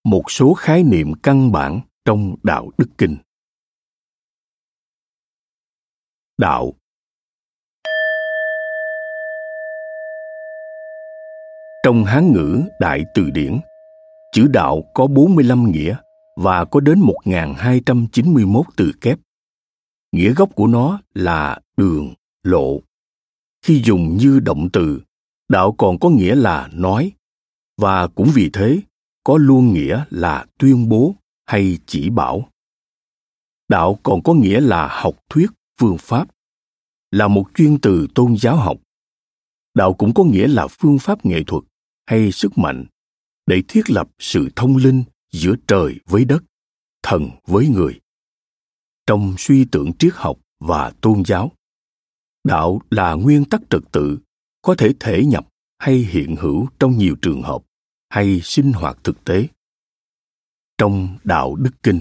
Một 0.05 0.31
số 0.31 0.55
khái 0.55 0.83
niệm 0.83 1.15
căn 1.23 1.53
bản 1.53 1.81
trong 2.05 2.37
đạo 2.43 2.71
đức 2.79 2.89
kinh. 2.99 3.17
đạo 6.39 6.73
Trong 11.85 12.05
Hán 12.05 12.33
ngữ 12.33 12.63
Đại 12.81 13.05
Từ 13.15 13.31
Điển, 13.31 13.61
chữ 14.33 14.47
đạo 14.53 14.83
có 14.95 15.07
45 15.07 15.71
nghĩa 15.71 15.97
và 16.37 16.65
có 16.65 16.81
đến 16.81 16.99
1291 17.01 18.67
từ 18.77 18.93
kép. 19.01 19.19
Nghĩa 20.15 20.35
gốc 20.35 20.51
của 20.55 20.67
nó 20.67 21.01
là 21.15 21.61
đường, 21.77 22.15
lộ. 22.43 22.81
Khi 23.63 23.83
dùng 23.85 24.17
như 24.17 24.41
động 24.41 24.69
từ, 24.73 25.01
đạo 25.49 25.75
còn 25.79 25.99
có 25.99 26.09
nghĩa 26.09 26.35
là 26.35 26.69
nói, 26.73 27.13
và 27.77 28.07
cũng 28.07 28.31
vì 28.35 28.51
thế 28.53 28.81
có 29.25 29.39
luôn 29.39 29.73
nghĩa 29.75 30.05
là 30.11 30.47
tuyên 30.59 30.89
bố 30.89 31.15
hay 31.47 31.79
chỉ 31.87 32.11
bảo. 32.11 32.49
Đạo 33.69 33.99
còn 34.03 34.23
có 34.23 34.35
nghĩa 34.35 34.61
là 34.61 34.89
học 35.03 35.15
thuyết 35.29 35.51
phương 35.81 35.99
pháp 35.99 36.29
là 37.11 37.29
một 37.29 37.45
chuyên 37.55 37.79
từ 37.81 38.07
tôn 38.15 38.37
giáo 38.37 38.57
học 38.57 38.79
đạo 39.75 39.95
cũng 39.95 40.15
có 40.15 40.25
nghĩa 40.25 40.49
là 40.49 40.67
phương 40.67 40.99
pháp 40.99 41.27
nghệ 41.27 41.43
thuật 41.47 41.65
hay 42.07 42.33
sức 42.33 42.59
mạnh 42.59 42.85
để 43.47 43.63
thiết 43.69 43.91
lập 43.91 44.09
sự 44.19 44.49
thông 44.57 44.77
linh 44.77 45.05
giữa 45.33 45.55
trời 45.67 45.95
với 46.07 46.25
đất 46.25 46.43
thần 47.03 47.31
với 47.47 47.69
người 47.69 48.01
trong 49.07 49.35
suy 49.39 49.65
tưởng 49.65 49.93
triết 49.99 50.13
học 50.15 50.39
và 50.61 50.93
tôn 51.01 51.23
giáo 51.27 51.53
đạo 52.45 52.81
là 52.91 53.15
nguyên 53.15 53.45
tắc 53.45 53.61
trật 53.71 53.83
tự 53.93 54.19
có 54.63 54.75
thể 54.79 54.93
thể 55.01 55.25
nhập 55.25 55.49
hay 55.79 55.95
hiện 55.95 56.37
hữu 56.37 56.69
trong 56.79 56.99
nhiều 56.99 57.17
trường 57.23 57.43
hợp 57.43 57.63
hay 58.09 58.41
sinh 58.43 58.73
hoạt 58.73 58.99
thực 59.05 59.25
tế 59.25 59.49
trong 60.79 61.19
đạo 61.25 61.55
đức 61.55 61.71
kinh 61.83 62.01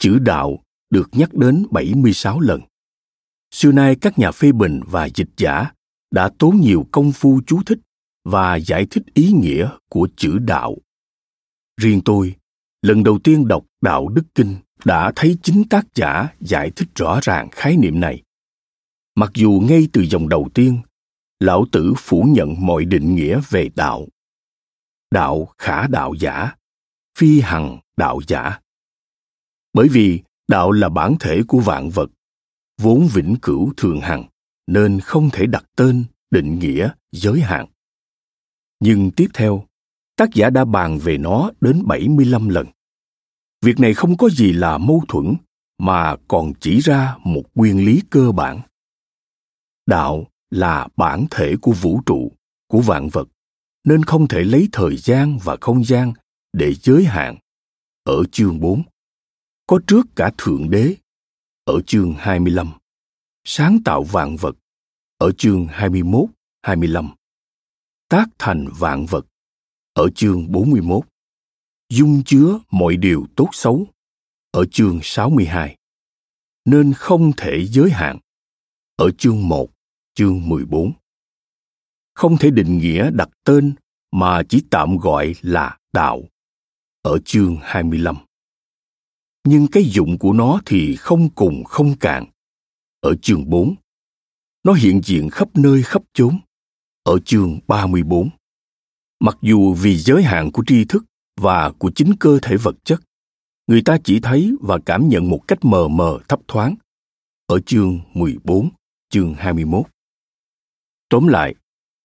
chữ 0.00 0.18
đạo 0.18 0.58
được 0.90 1.08
nhắc 1.12 1.34
đến 1.34 1.66
76 1.70 2.40
lần. 2.40 2.60
Xưa 3.50 3.72
nay 3.72 3.96
các 4.00 4.18
nhà 4.18 4.30
phê 4.30 4.52
bình 4.52 4.80
và 4.86 5.08
dịch 5.14 5.28
giả 5.36 5.72
đã 6.10 6.30
tốn 6.38 6.60
nhiều 6.60 6.86
công 6.90 7.12
phu 7.12 7.40
chú 7.46 7.62
thích 7.66 7.78
và 8.24 8.56
giải 8.56 8.86
thích 8.90 9.02
ý 9.14 9.32
nghĩa 9.32 9.70
của 9.88 10.08
chữ 10.16 10.38
đạo. 10.38 10.76
Riêng 11.80 12.00
tôi, 12.04 12.34
lần 12.82 13.04
đầu 13.04 13.18
tiên 13.24 13.48
đọc 13.48 13.66
Đạo 13.80 14.08
Đức 14.08 14.22
Kinh 14.34 14.56
đã 14.84 15.12
thấy 15.16 15.38
chính 15.42 15.64
tác 15.68 15.86
giả 15.94 16.28
giải 16.40 16.70
thích 16.76 16.88
rõ 16.94 17.18
ràng 17.22 17.48
khái 17.52 17.76
niệm 17.76 18.00
này. 18.00 18.22
Mặc 19.14 19.30
dù 19.34 19.62
ngay 19.68 19.88
từ 19.92 20.02
dòng 20.02 20.28
đầu 20.28 20.48
tiên, 20.54 20.80
lão 21.40 21.64
tử 21.72 21.94
phủ 21.98 22.26
nhận 22.28 22.66
mọi 22.66 22.84
định 22.84 23.14
nghĩa 23.14 23.40
về 23.50 23.70
đạo. 23.74 24.06
Đạo 25.10 25.48
khả 25.58 25.86
đạo 25.86 26.14
giả, 26.14 26.54
phi 27.18 27.40
hằng 27.40 27.78
đạo 27.96 28.20
giả. 28.28 28.60
Bởi 29.72 29.88
vì 29.88 30.20
đạo 30.48 30.72
là 30.72 30.88
bản 30.88 31.14
thể 31.20 31.42
của 31.48 31.58
vạn 31.58 31.90
vật, 31.90 32.10
vốn 32.78 33.08
vĩnh 33.12 33.36
cửu 33.42 33.72
thường 33.76 34.00
hằng, 34.00 34.28
nên 34.66 35.00
không 35.00 35.30
thể 35.32 35.46
đặt 35.46 35.64
tên, 35.76 36.04
định 36.30 36.58
nghĩa, 36.58 36.90
giới 37.12 37.40
hạn. 37.40 37.66
Nhưng 38.80 39.10
tiếp 39.10 39.26
theo, 39.34 39.64
tác 40.20 40.34
giả 40.34 40.50
đã 40.50 40.64
bàn 40.64 40.98
về 40.98 41.18
nó 41.18 41.50
đến 41.60 41.82
75 41.86 42.48
lần. 42.48 42.66
Việc 43.62 43.80
này 43.80 43.94
không 43.94 44.16
có 44.16 44.28
gì 44.28 44.52
là 44.52 44.78
mâu 44.78 45.02
thuẫn, 45.08 45.34
mà 45.78 46.16
còn 46.28 46.52
chỉ 46.60 46.80
ra 46.80 47.16
một 47.24 47.42
nguyên 47.54 47.84
lý 47.84 48.02
cơ 48.10 48.32
bản. 48.32 48.60
Đạo 49.86 50.26
là 50.50 50.88
bản 50.96 51.26
thể 51.30 51.56
của 51.62 51.72
vũ 51.72 52.00
trụ, 52.06 52.32
của 52.68 52.80
vạn 52.80 53.08
vật, 53.08 53.28
nên 53.84 54.02
không 54.02 54.28
thể 54.28 54.44
lấy 54.44 54.68
thời 54.72 54.96
gian 54.96 55.38
và 55.44 55.56
không 55.60 55.84
gian 55.84 56.12
để 56.52 56.74
giới 56.74 57.04
hạn. 57.04 57.36
Ở 58.04 58.24
chương 58.32 58.60
4, 58.60 58.82
có 59.66 59.80
trước 59.86 60.06
cả 60.16 60.30
Thượng 60.38 60.70
Đế, 60.70 60.94
ở 61.64 61.80
chương 61.80 62.14
25, 62.18 62.68
sáng 63.44 63.78
tạo 63.84 64.02
vạn 64.02 64.36
vật, 64.36 64.56
ở 65.18 65.32
chương 65.32 65.66
21, 65.66 66.24
25, 66.62 67.08
tác 68.08 68.28
thành 68.38 68.66
vạn 68.78 69.06
vật, 69.06 69.26
ở 69.92 70.08
chương 70.14 70.52
41, 70.52 71.04
dung 71.88 72.22
chứa 72.26 72.58
mọi 72.70 72.96
điều 72.96 73.26
tốt 73.36 73.48
xấu, 73.52 73.86
ở 74.50 74.64
chương 74.64 75.00
62, 75.02 75.76
nên 76.64 76.92
không 76.92 77.32
thể 77.36 77.66
giới 77.66 77.90
hạn, 77.90 78.18
ở 78.96 79.10
chương 79.10 79.48
1, 79.48 79.70
chương 80.14 80.48
14. 80.48 80.92
Không 82.14 82.36
thể 82.36 82.50
định 82.50 82.78
nghĩa 82.78 83.10
đặt 83.10 83.28
tên 83.44 83.74
mà 84.12 84.42
chỉ 84.48 84.62
tạm 84.70 84.96
gọi 84.96 85.34
là 85.42 85.78
đạo, 85.92 86.22
ở 87.02 87.18
chương 87.24 87.56
25 87.62 88.16
nhưng 89.44 89.66
cái 89.72 89.82
dụng 89.82 90.18
của 90.18 90.32
nó 90.32 90.60
thì 90.66 90.96
không 90.96 91.28
cùng 91.34 91.64
không 91.64 91.96
cạn. 92.00 92.24
Ở 93.00 93.14
chương 93.22 93.50
4, 93.50 93.74
nó 94.64 94.72
hiện 94.72 95.00
diện 95.04 95.30
khắp 95.30 95.48
nơi 95.54 95.82
khắp 95.82 96.02
chốn. 96.14 96.38
Ở 97.02 97.18
chương 97.24 97.58
34, 97.68 98.28
mặc 99.20 99.38
dù 99.40 99.74
vì 99.74 99.96
giới 99.96 100.22
hạn 100.22 100.52
của 100.52 100.64
tri 100.66 100.84
thức 100.84 101.04
và 101.40 101.72
của 101.78 101.90
chính 101.94 102.12
cơ 102.20 102.38
thể 102.42 102.56
vật 102.56 102.76
chất, 102.84 103.00
người 103.66 103.82
ta 103.84 103.98
chỉ 104.04 104.20
thấy 104.20 104.56
và 104.60 104.78
cảm 104.86 105.08
nhận 105.08 105.30
một 105.30 105.40
cách 105.48 105.64
mờ 105.64 105.88
mờ 105.88 106.18
thấp 106.28 106.40
thoáng. 106.48 106.74
Ở 107.46 107.60
chương 107.60 108.00
14, 108.14 108.70
chương 109.10 109.34
21. 109.34 109.86
Tóm 111.08 111.26
lại, 111.26 111.54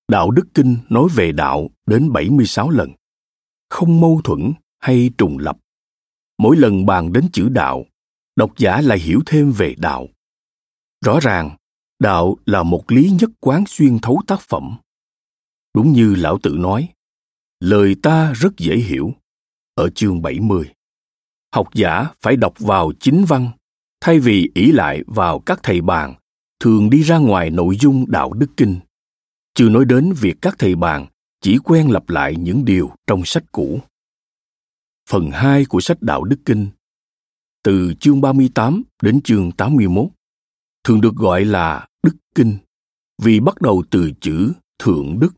Đạo 0.08 0.32
Đức 0.32 0.48
Kinh 0.54 0.78
nói 0.90 1.08
về 1.16 1.32
đạo 1.32 1.70
đến 1.86 2.12
76 2.12 2.70
lần. 2.70 2.92
Không 3.70 4.02
mâu 4.02 4.22
thuẫn 4.24 4.54
hay 4.80 5.10
trùng 5.18 5.38
lập 5.38 5.58
mỗi 6.38 6.58
lần 6.58 6.86
bàn 6.86 7.14
đến 7.14 7.28
chữ 7.34 7.50
đạo 7.50 7.86
độc 8.36 8.58
giả 8.58 8.82
lại 8.82 9.00
hiểu 9.00 9.22
thêm 9.26 9.52
về 9.52 9.76
đạo 9.78 10.08
rõ 11.06 11.20
ràng 11.20 11.58
đạo 12.00 12.36
là 12.46 12.64
một 12.64 12.92
lý 12.92 13.12
nhất 13.20 13.30
quán 13.40 13.64
xuyên 13.68 14.00
thấu 14.00 14.22
tác 14.28 14.42
phẩm 14.42 14.78
đúng 15.74 15.92
như 15.92 16.16
lão 16.16 16.40
tự 16.44 16.56
nói 16.60 16.90
lời 17.60 17.96
ta 18.04 18.34
rất 18.34 18.58
dễ 18.58 18.78
hiểu 18.78 19.14
ở 19.76 19.90
chương 19.90 20.22
70. 20.22 20.74
Học 21.56 21.68
giả 21.74 22.08
phải 22.22 22.36
đọc 22.36 22.54
vào 22.60 22.92
chính 23.00 23.26
văn, 23.26 23.50
thay 24.02 24.20
vì 24.20 24.52
ỷ 24.54 24.72
lại 24.72 25.04
vào 25.08 25.40
các 25.40 25.60
thầy 25.64 25.82
bàn, 25.82 26.14
thường 26.60 26.90
đi 26.90 27.02
ra 27.02 27.18
ngoài 27.18 27.50
nội 27.50 27.78
dung 27.80 28.12
đạo 28.12 28.34
đức 28.34 28.50
kinh. 28.58 28.80
Chưa 29.54 29.70
nói 29.70 29.86
đến 29.86 30.14
việc 30.14 30.36
các 30.42 30.56
thầy 30.60 30.76
bàn 30.76 31.06
chỉ 31.42 31.58
quen 31.64 31.92
lặp 31.92 32.10
lại 32.10 32.36
những 32.36 32.66
điều 32.66 32.92
trong 33.08 33.26
sách 33.26 33.44
cũ 33.52 33.82
phần 35.10 35.32
2 35.32 35.66
của 35.66 35.80
sách 35.80 36.02
Đạo 36.02 36.24
Đức 36.24 36.40
Kinh, 36.46 36.68
từ 37.64 37.94
chương 38.00 38.22
38 38.22 38.84
đến 39.02 39.22
chương 39.22 39.52
81, 39.52 40.06
thường 40.84 41.02
được 41.02 41.16
gọi 41.16 41.46
là 41.46 41.88
Đức 42.04 42.16
Kinh 42.36 42.58
vì 43.22 43.40
bắt 43.40 43.62
đầu 43.62 43.84
từ 43.92 44.12
chữ 44.22 44.52
Thượng 44.80 45.20
Đức, 45.20 45.34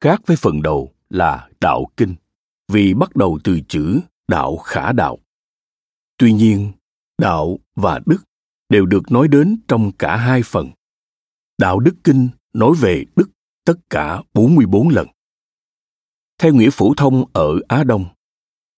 khác 0.00 0.20
với 0.26 0.36
phần 0.36 0.62
đầu 0.62 0.92
là 1.12 1.48
Đạo 1.60 1.86
Kinh 1.96 2.14
vì 2.68 2.94
bắt 2.94 3.16
đầu 3.16 3.38
từ 3.44 3.60
chữ 3.68 4.00
Đạo 4.28 4.56
Khả 4.56 4.92
Đạo. 4.92 5.18
Tuy 6.18 6.32
nhiên, 6.32 6.72
đạo 7.18 7.58
và 7.76 8.00
đức 8.06 8.24
đều 8.68 8.86
được 8.86 9.12
nói 9.12 9.28
đến 9.28 9.60
trong 9.68 9.92
cả 9.98 10.16
hai 10.16 10.42
phần. 10.44 10.70
Đạo 11.58 11.80
Đức 11.80 11.94
Kinh 12.04 12.28
nói 12.52 12.72
về 12.80 13.04
đức 13.16 13.30
tất 13.64 13.74
cả 13.90 14.22
44 14.34 14.88
lần. 14.88 15.06
Theo 16.38 16.54
nghĩa 16.54 16.70
phổ 16.72 16.94
thông 16.96 17.24
ở 17.32 17.60
Á 17.68 17.84
Đông, 17.84 18.04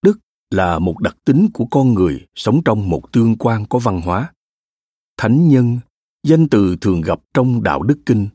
đức 0.03 0.19
là 0.51 0.79
một 0.79 0.99
đặc 1.01 1.17
tính 1.25 1.49
của 1.55 1.67
con 1.71 1.95
người 1.95 2.27
sống 2.35 2.61
trong 2.65 2.91
một 2.91 3.13
tương 3.13 3.37
quan 3.39 3.67
có 3.67 3.79
văn 3.79 4.01
hóa 4.01 4.33
thánh 5.17 5.49
nhân 5.49 5.79
danh 6.23 6.49
từ 6.49 6.77
thường 6.81 7.01
gặp 7.01 7.21
trong 7.35 7.63
đạo 7.63 7.83
đức 7.83 7.99
kinh 8.07 8.29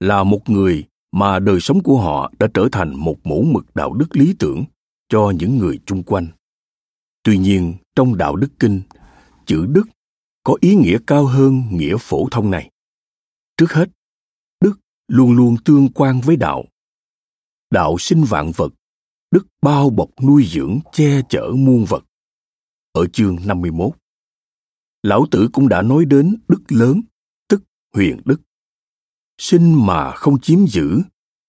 là 0.00 0.24
một 0.24 0.50
người 0.50 0.84
mà 1.14 1.38
đời 1.38 1.60
sống 1.60 1.82
của 1.82 1.98
họ 1.98 2.32
đã 2.38 2.46
trở 2.54 2.68
thành 2.72 2.94
một 2.96 3.16
mẫu 3.24 3.42
mực 3.42 3.74
đạo 3.74 3.92
đức 3.92 4.16
lý 4.16 4.34
tưởng 4.38 4.64
cho 5.08 5.32
những 5.38 5.58
người 5.58 5.78
chung 5.86 6.02
quanh 6.02 6.26
tuy 7.22 7.38
nhiên 7.38 7.74
trong 7.96 8.16
đạo 8.16 8.36
đức 8.36 8.48
kinh 8.58 8.82
chữ 9.46 9.66
đức 9.66 9.84
có 10.42 10.56
ý 10.60 10.74
nghĩa 10.74 10.98
cao 11.06 11.26
hơn 11.26 11.62
nghĩa 11.70 11.96
phổ 12.00 12.28
thông 12.30 12.50
này 12.50 12.70
trước 13.56 13.72
hết 13.72 13.90
đức 14.60 14.80
luôn 15.08 15.32
luôn 15.36 15.56
tương 15.64 15.88
quan 15.88 16.20
với 16.20 16.36
đạo 16.36 16.64
đạo 17.70 17.96
sinh 17.98 18.24
vạn 18.24 18.52
vật 18.56 18.72
đức 19.34 19.46
bao 19.62 19.90
bọc 19.90 20.10
nuôi 20.22 20.46
dưỡng 20.48 20.78
che 20.92 21.22
chở 21.28 21.50
muôn 21.56 21.84
vật. 21.88 22.04
Ở 22.92 23.06
chương 23.06 23.38
51, 23.46 23.92
Lão 25.02 25.26
Tử 25.30 25.48
cũng 25.52 25.68
đã 25.68 25.82
nói 25.82 26.04
đến 26.04 26.36
đức 26.48 26.62
lớn, 26.68 27.02
tức 27.48 27.62
huyền 27.94 28.20
đức. 28.24 28.40
Sinh 29.38 29.86
mà 29.86 30.12
không 30.12 30.40
chiếm 30.40 30.66
giữ, 30.66 31.00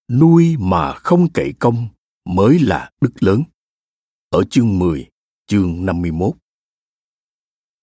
nuôi 0.10 0.56
mà 0.60 0.94
không 0.94 1.28
cậy 1.34 1.54
công 1.60 1.88
mới 2.26 2.60
là 2.60 2.92
đức 3.02 3.24
lớn. 3.24 3.44
Ở 4.30 4.44
chương 4.44 4.80
10, 4.80 5.10
chương 5.48 5.86
51. 5.86 6.36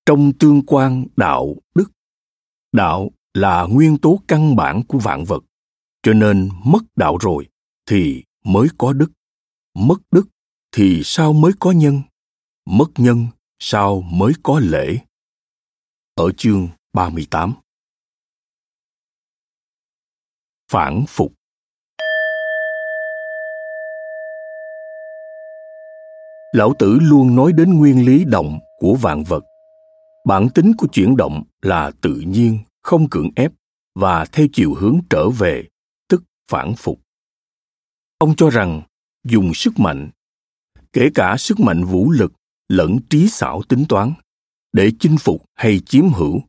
Trong 0.07 0.33
tương 0.39 0.63
quan 0.67 1.07
đạo 1.17 1.57
đức, 1.75 1.93
đạo 2.73 3.11
là 3.35 3.63
nguyên 3.63 3.99
tố 3.99 4.21
căn 4.29 4.57
bản 4.57 4.83
của 4.89 4.99
vạn 4.99 5.25
vật, 5.25 5.45
cho 6.03 6.13
nên 6.13 6.49
mất 6.65 6.83
đạo 6.97 7.19
rồi 7.21 7.49
thì 7.87 8.25
mới 8.45 8.69
có 8.79 8.93
đức 8.93 9.13
mất 9.75 9.97
đức 10.11 10.29
thì 10.73 11.03
sao 11.05 11.33
mới 11.33 11.53
có 11.59 11.71
nhân 11.71 12.03
mất 12.67 12.91
nhân 12.97 13.27
sao 13.59 14.01
mới 14.01 14.33
có 14.43 14.61
lễ 14.61 14.99
ở 16.15 16.33
chương 16.37 16.69
38 16.93 17.53
phản 20.73 21.05
phục. 21.09 21.33
Lão 26.53 26.75
tử 26.79 26.99
luôn 27.03 27.37
nói 27.37 27.53
đến 27.53 27.79
nguyên 27.79 28.07
lý 28.07 28.25
động 28.25 28.59
của 28.79 28.95
vạn 28.95 29.25
vật. 29.25 29.45
Bản 30.25 30.49
tính 30.55 30.73
của 30.79 30.87
chuyển 30.87 31.17
động 31.17 31.43
là 31.63 31.91
tự 32.01 32.15
nhiên, 32.27 32.59
không 32.83 33.09
cưỡng 33.11 33.29
ép, 33.37 33.53
và 33.95 34.25
theo 34.33 34.47
chiều 34.53 34.75
hướng 34.75 34.99
trở 35.11 35.29
về, 35.29 35.65
tức 36.09 36.23
phản 36.51 36.75
phục. 36.75 37.01
Ông 38.19 38.37
cho 38.37 38.51
rằng, 38.51 38.83
dùng 39.25 39.55
sức 39.55 39.79
mạnh, 39.79 40.11
kể 40.93 41.09
cả 41.15 41.37
sức 41.39 41.61
mạnh 41.61 41.85
vũ 41.85 42.11
lực 42.11 42.33
lẫn 42.69 42.99
trí 43.11 43.29
xảo 43.29 43.63
tính 43.69 43.85
toán, 43.89 44.13
để 44.73 44.91
chinh 45.01 45.17
phục 45.19 45.45
hay 45.55 45.81
chiếm 45.87 46.09
hữu, 46.09 46.41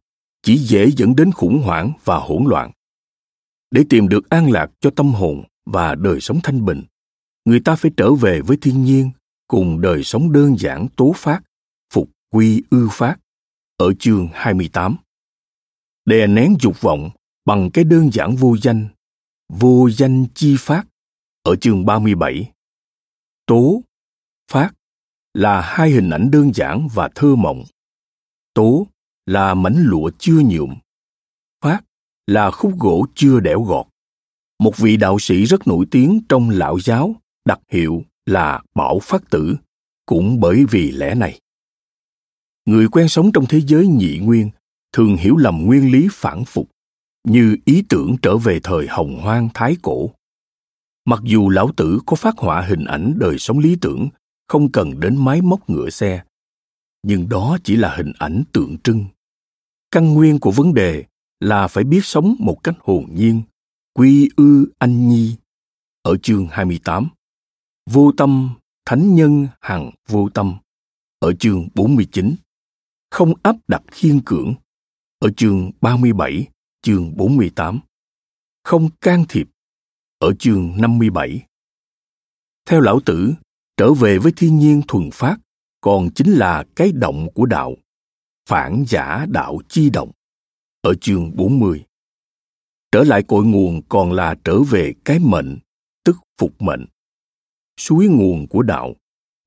chỉ 0.43 0.57
dễ 0.57 0.91
dẫn 0.91 1.15
đến 1.15 1.31
khủng 1.31 1.61
hoảng 1.61 1.91
và 2.03 2.17
hỗn 2.17 2.43
loạn 2.47 2.71
để 3.73 3.83
tìm 3.89 4.07
được 4.07 4.29
an 4.29 4.51
lạc 4.51 4.71
cho 4.79 4.89
tâm 4.89 5.13
hồn 5.13 5.43
và 5.65 5.95
đời 5.95 6.19
sống 6.21 6.39
thanh 6.43 6.65
bình 6.65 6.83
người 7.45 7.59
ta 7.59 7.75
phải 7.75 7.91
trở 7.97 8.13
về 8.13 8.41
với 8.41 8.57
thiên 8.61 8.83
nhiên 8.83 9.11
cùng 9.47 9.81
đời 9.81 10.03
sống 10.03 10.31
đơn 10.31 10.55
giản 10.59 10.87
tố 10.97 11.13
phát 11.15 11.41
phục 11.93 12.09
quy 12.29 12.63
ư 12.69 12.89
phát 12.91 13.17
ở 13.77 13.93
chương 13.99 14.29
28. 14.33 14.95
đè 16.05 16.27
nén 16.27 16.55
dục 16.59 16.81
vọng 16.81 17.09
bằng 17.45 17.69
cái 17.73 17.83
đơn 17.83 18.09
giản 18.13 18.35
vô 18.35 18.57
danh, 18.57 18.87
vô 19.49 19.89
danh 19.89 20.25
chi 20.33 20.55
phát 20.59 20.83
ở 21.43 21.55
chương 21.55 21.85
37. 21.85 22.51
Tố, 23.45 23.81
phát 24.51 24.71
là 25.33 25.61
hai 25.61 25.89
hình 25.89 26.09
ảnh 26.09 26.31
đơn 26.31 26.51
giản 26.53 26.87
và 26.93 27.09
thơ 27.15 27.35
mộng. 27.35 27.63
Tố 28.53 28.87
là 29.25 29.53
mảnh 29.53 29.75
lụa 29.77 30.11
chưa 30.19 30.39
nhuộm. 30.45 30.75
Là 32.27 32.51
khúc 32.51 32.79
gỗ 32.79 33.05
chưa 33.15 33.39
đẽo 33.39 33.61
gọt. 33.61 33.85
Một 34.59 34.77
vị 34.77 34.97
đạo 34.97 35.19
sĩ 35.19 35.43
rất 35.43 35.67
nổi 35.67 35.85
tiếng 35.91 36.19
trong 36.29 36.49
lão 36.49 36.79
giáo 36.79 37.15
đặt 37.45 37.59
hiệu 37.69 38.03
là 38.25 38.61
Bảo 38.75 38.99
Phát 38.99 39.29
Tử, 39.29 39.55
cũng 40.05 40.39
bởi 40.39 40.65
vì 40.71 40.91
lẽ 40.91 41.15
này. 41.15 41.39
Người 42.65 42.87
quen 42.87 43.07
sống 43.07 43.31
trong 43.31 43.45
thế 43.49 43.61
giới 43.61 43.87
nhị 43.87 44.19
nguyên 44.19 44.49
thường 44.93 45.15
hiểu 45.15 45.37
lầm 45.37 45.65
nguyên 45.65 45.91
lý 45.91 46.07
phản 46.11 46.45
phục 46.45 46.69
như 47.23 47.57
ý 47.65 47.83
tưởng 47.89 48.15
trở 48.21 48.37
về 48.37 48.59
thời 48.63 48.87
hồng 48.87 49.19
hoang 49.21 49.49
thái 49.53 49.77
cổ 49.81 50.09
mặc 51.05 51.19
dù 51.23 51.49
lão 51.49 51.71
tử 51.77 51.99
có 52.05 52.15
phát 52.15 52.37
họa 52.37 52.61
hình 52.61 52.85
ảnh 52.85 53.13
đời 53.19 53.37
sống 53.37 53.59
lý 53.59 53.77
tưởng 53.81 54.09
không 54.47 54.71
cần 54.71 54.99
đến 54.99 55.25
máy 55.25 55.41
móc 55.41 55.69
ngựa 55.69 55.89
xe 55.89 56.23
nhưng 57.03 57.29
đó 57.29 57.57
chỉ 57.63 57.75
là 57.75 57.95
hình 57.95 58.11
ảnh 58.19 58.43
tượng 58.51 58.77
trưng 58.77 59.05
căn 59.91 60.13
nguyên 60.13 60.39
của 60.39 60.51
vấn 60.51 60.73
đề 60.73 61.03
là 61.39 61.67
phải 61.67 61.83
biết 61.83 62.05
sống 62.05 62.35
một 62.39 62.63
cách 62.63 62.75
hồn 62.79 63.05
nhiên 63.13 63.41
quy 63.93 64.29
ư 64.35 64.71
anh 64.79 65.09
nhi 65.09 65.35
ở 66.01 66.17
chương 66.17 66.47
28 66.51 67.07
vô 67.89 68.11
tâm 68.17 68.49
thánh 68.85 69.15
nhân 69.15 69.47
hằng 69.61 69.91
vô 70.07 70.29
tâm 70.33 70.55
ở 71.19 71.33
chương 71.33 71.67
49 71.75 72.35
không 73.11 73.33
áp 73.43 73.55
đặt 73.67 73.81
khiên 73.91 74.21
cưỡng 74.25 74.53
ở 75.19 75.29
chương 75.37 75.71
37, 75.81 76.47
chương 76.81 77.17
48. 77.17 77.79
Không 78.63 78.89
can 79.01 79.25
thiệp 79.29 79.47
ở 80.19 80.33
chương 80.39 80.81
57. 80.81 81.45
Theo 82.65 82.81
lão 82.81 82.99
tử, 83.05 83.33
trở 83.77 83.93
về 83.93 84.17
với 84.17 84.31
thiên 84.35 84.59
nhiên 84.59 84.81
thuần 84.87 85.09
phát 85.13 85.37
còn 85.81 86.09
chính 86.15 86.31
là 86.31 86.63
cái 86.75 86.91
động 86.91 87.27
của 87.33 87.45
đạo, 87.45 87.75
phản 88.49 88.83
giả 88.87 89.25
đạo 89.29 89.59
chi 89.69 89.89
động 89.89 90.11
ở 90.83 90.93
chương 91.01 91.35
40. 91.35 91.85
Trở 92.91 93.03
lại 93.03 93.23
cội 93.23 93.45
nguồn 93.45 93.81
còn 93.89 94.11
là 94.11 94.35
trở 94.43 94.59
về 94.71 94.93
cái 95.05 95.19
mệnh, 95.19 95.59
tức 96.05 96.17
phục 96.37 96.61
mệnh. 96.61 96.85
Suối 97.77 98.07
nguồn 98.07 98.47
của 98.47 98.61
đạo, 98.61 98.95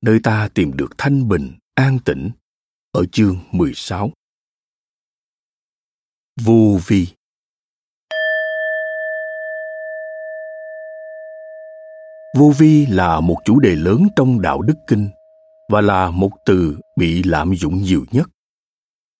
nơi 0.01 0.19
ta 0.23 0.49
tìm 0.53 0.77
được 0.77 0.89
thanh 0.97 1.27
bình, 1.27 1.53
an 1.75 1.99
tĩnh, 2.05 2.29
ở 2.91 3.05
chương 3.11 3.37
16. 3.51 4.11
Vô 6.41 6.79
vi 6.87 7.07
Vô 12.37 12.51
vi 12.57 12.85
là 12.85 13.19
một 13.19 13.37
chủ 13.45 13.59
đề 13.59 13.75
lớn 13.75 14.07
trong 14.15 14.41
đạo 14.41 14.61
đức 14.61 14.75
kinh 14.87 15.09
và 15.69 15.81
là 15.81 16.11
một 16.11 16.31
từ 16.45 16.77
bị 16.95 17.23
lạm 17.23 17.55
dụng 17.55 17.81
nhiều 17.81 18.05
nhất. 18.11 18.29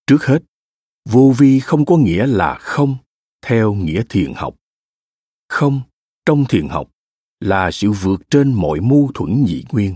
Trước 0.07 0.25
hết, 0.25 0.39
vô 1.09 1.33
vi 1.37 1.59
không 1.59 1.85
có 1.85 1.97
nghĩa 1.97 2.27
là 2.27 2.57
không 2.59 2.97
theo 3.41 3.73
nghĩa 3.73 4.03
thiền 4.09 4.33
học. 4.33 4.55
Không 5.49 5.81
trong 6.25 6.45
thiền 6.49 6.67
học 6.67 6.91
là 7.39 7.71
sự 7.71 7.91
vượt 7.91 8.29
trên 8.29 8.53
mọi 8.53 8.79
mâu 8.81 9.11
thuẫn 9.13 9.43
nhị 9.43 9.63
nguyên. 9.71 9.95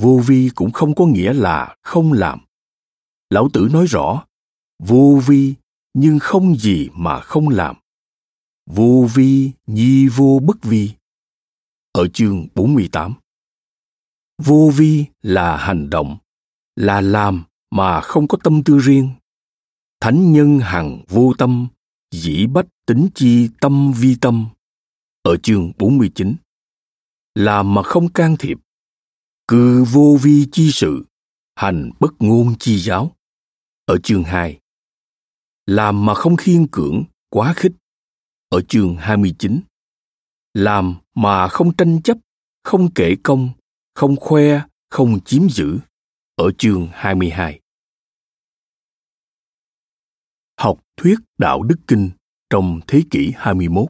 Vô 0.00 0.20
vi 0.26 0.50
cũng 0.54 0.72
không 0.72 0.94
có 0.94 1.06
nghĩa 1.06 1.32
là 1.32 1.76
không 1.82 2.12
làm. 2.12 2.40
Lão 3.30 3.48
Tử 3.52 3.68
nói 3.72 3.86
rõ, 3.86 4.24
vô 4.78 5.20
vi 5.26 5.54
nhưng 5.94 6.18
không 6.18 6.56
gì 6.56 6.88
mà 6.92 7.20
không 7.20 7.48
làm. 7.48 7.76
Vô 8.66 9.08
vi 9.14 9.50
nhi 9.66 10.08
vô 10.08 10.40
bất 10.42 10.62
vi. 10.62 10.90
Ở 11.92 12.08
chương 12.08 12.48
48. 12.54 13.14
Vô 14.42 14.70
vi 14.76 15.04
là 15.22 15.56
hành 15.56 15.90
động, 15.90 16.16
là 16.76 17.00
làm 17.00 17.44
mà 17.70 18.00
không 18.00 18.28
có 18.28 18.38
tâm 18.44 18.62
tư 18.64 18.78
riêng. 18.78 19.10
Thánh 20.02 20.32
nhân 20.32 20.58
hằng 20.58 21.04
vô 21.08 21.32
tâm, 21.38 21.68
dĩ 22.10 22.46
bách 22.46 22.66
tính 22.86 23.08
chi 23.14 23.48
tâm 23.60 23.92
vi 23.92 24.16
tâm. 24.20 24.46
Ở 25.22 25.36
chương 25.36 25.72
49. 25.78 26.36
Làm 27.34 27.74
mà 27.74 27.82
không 27.82 28.12
can 28.12 28.36
thiệp. 28.38 28.58
Cư 29.48 29.84
vô 29.92 30.18
vi 30.22 30.46
chi 30.52 30.70
sự, 30.72 31.04
hành 31.54 31.90
bất 32.00 32.12
ngôn 32.18 32.54
chi 32.58 32.78
giáo. 32.78 33.12
Ở 33.84 33.98
chương 33.98 34.24
2 34.24 34.58
làm 35.66 36.06
mà 36.06 36.14
không 36.14 36.36
khiên 36.36 36.66
cưỡng, 36.66 37.04
quá 37.28 37.54
khích. 37.56 37.72
Ở 38.48 38.60
chương 38.60 38.96
29. 38.96 39.60
Làm 40.54 40.94
mà 41.14 41.48
không 41.48 41.76
tranh 41.76 42.02
chấp, 42.02 42.18
không 42.62 42.94
kể 42.94 43.16
công, 43.22 43.50
không 43.94 44.16
khoe, 44.16 44.60
không 44.90 45.20
chiếm 45.24 45.48
giữ. 45.48 45.78
Ở 46.36 46.50
chương 46.58 46.88
22. 46.92 47.61
Học 50.62 50.78
thuyết 50.96 51.18
đạo 51.38 51.62
đức 51.62 51.76
kinh 51.86 52.10
trong 52.50 52.80
thế 52.86 53.02
kỷ 53.10 53.32
21. 53.36 53.84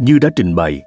Như 0.00 0.18
đã 0.18 0.30
trình 0.36 0.54
bày, 0.54 0.82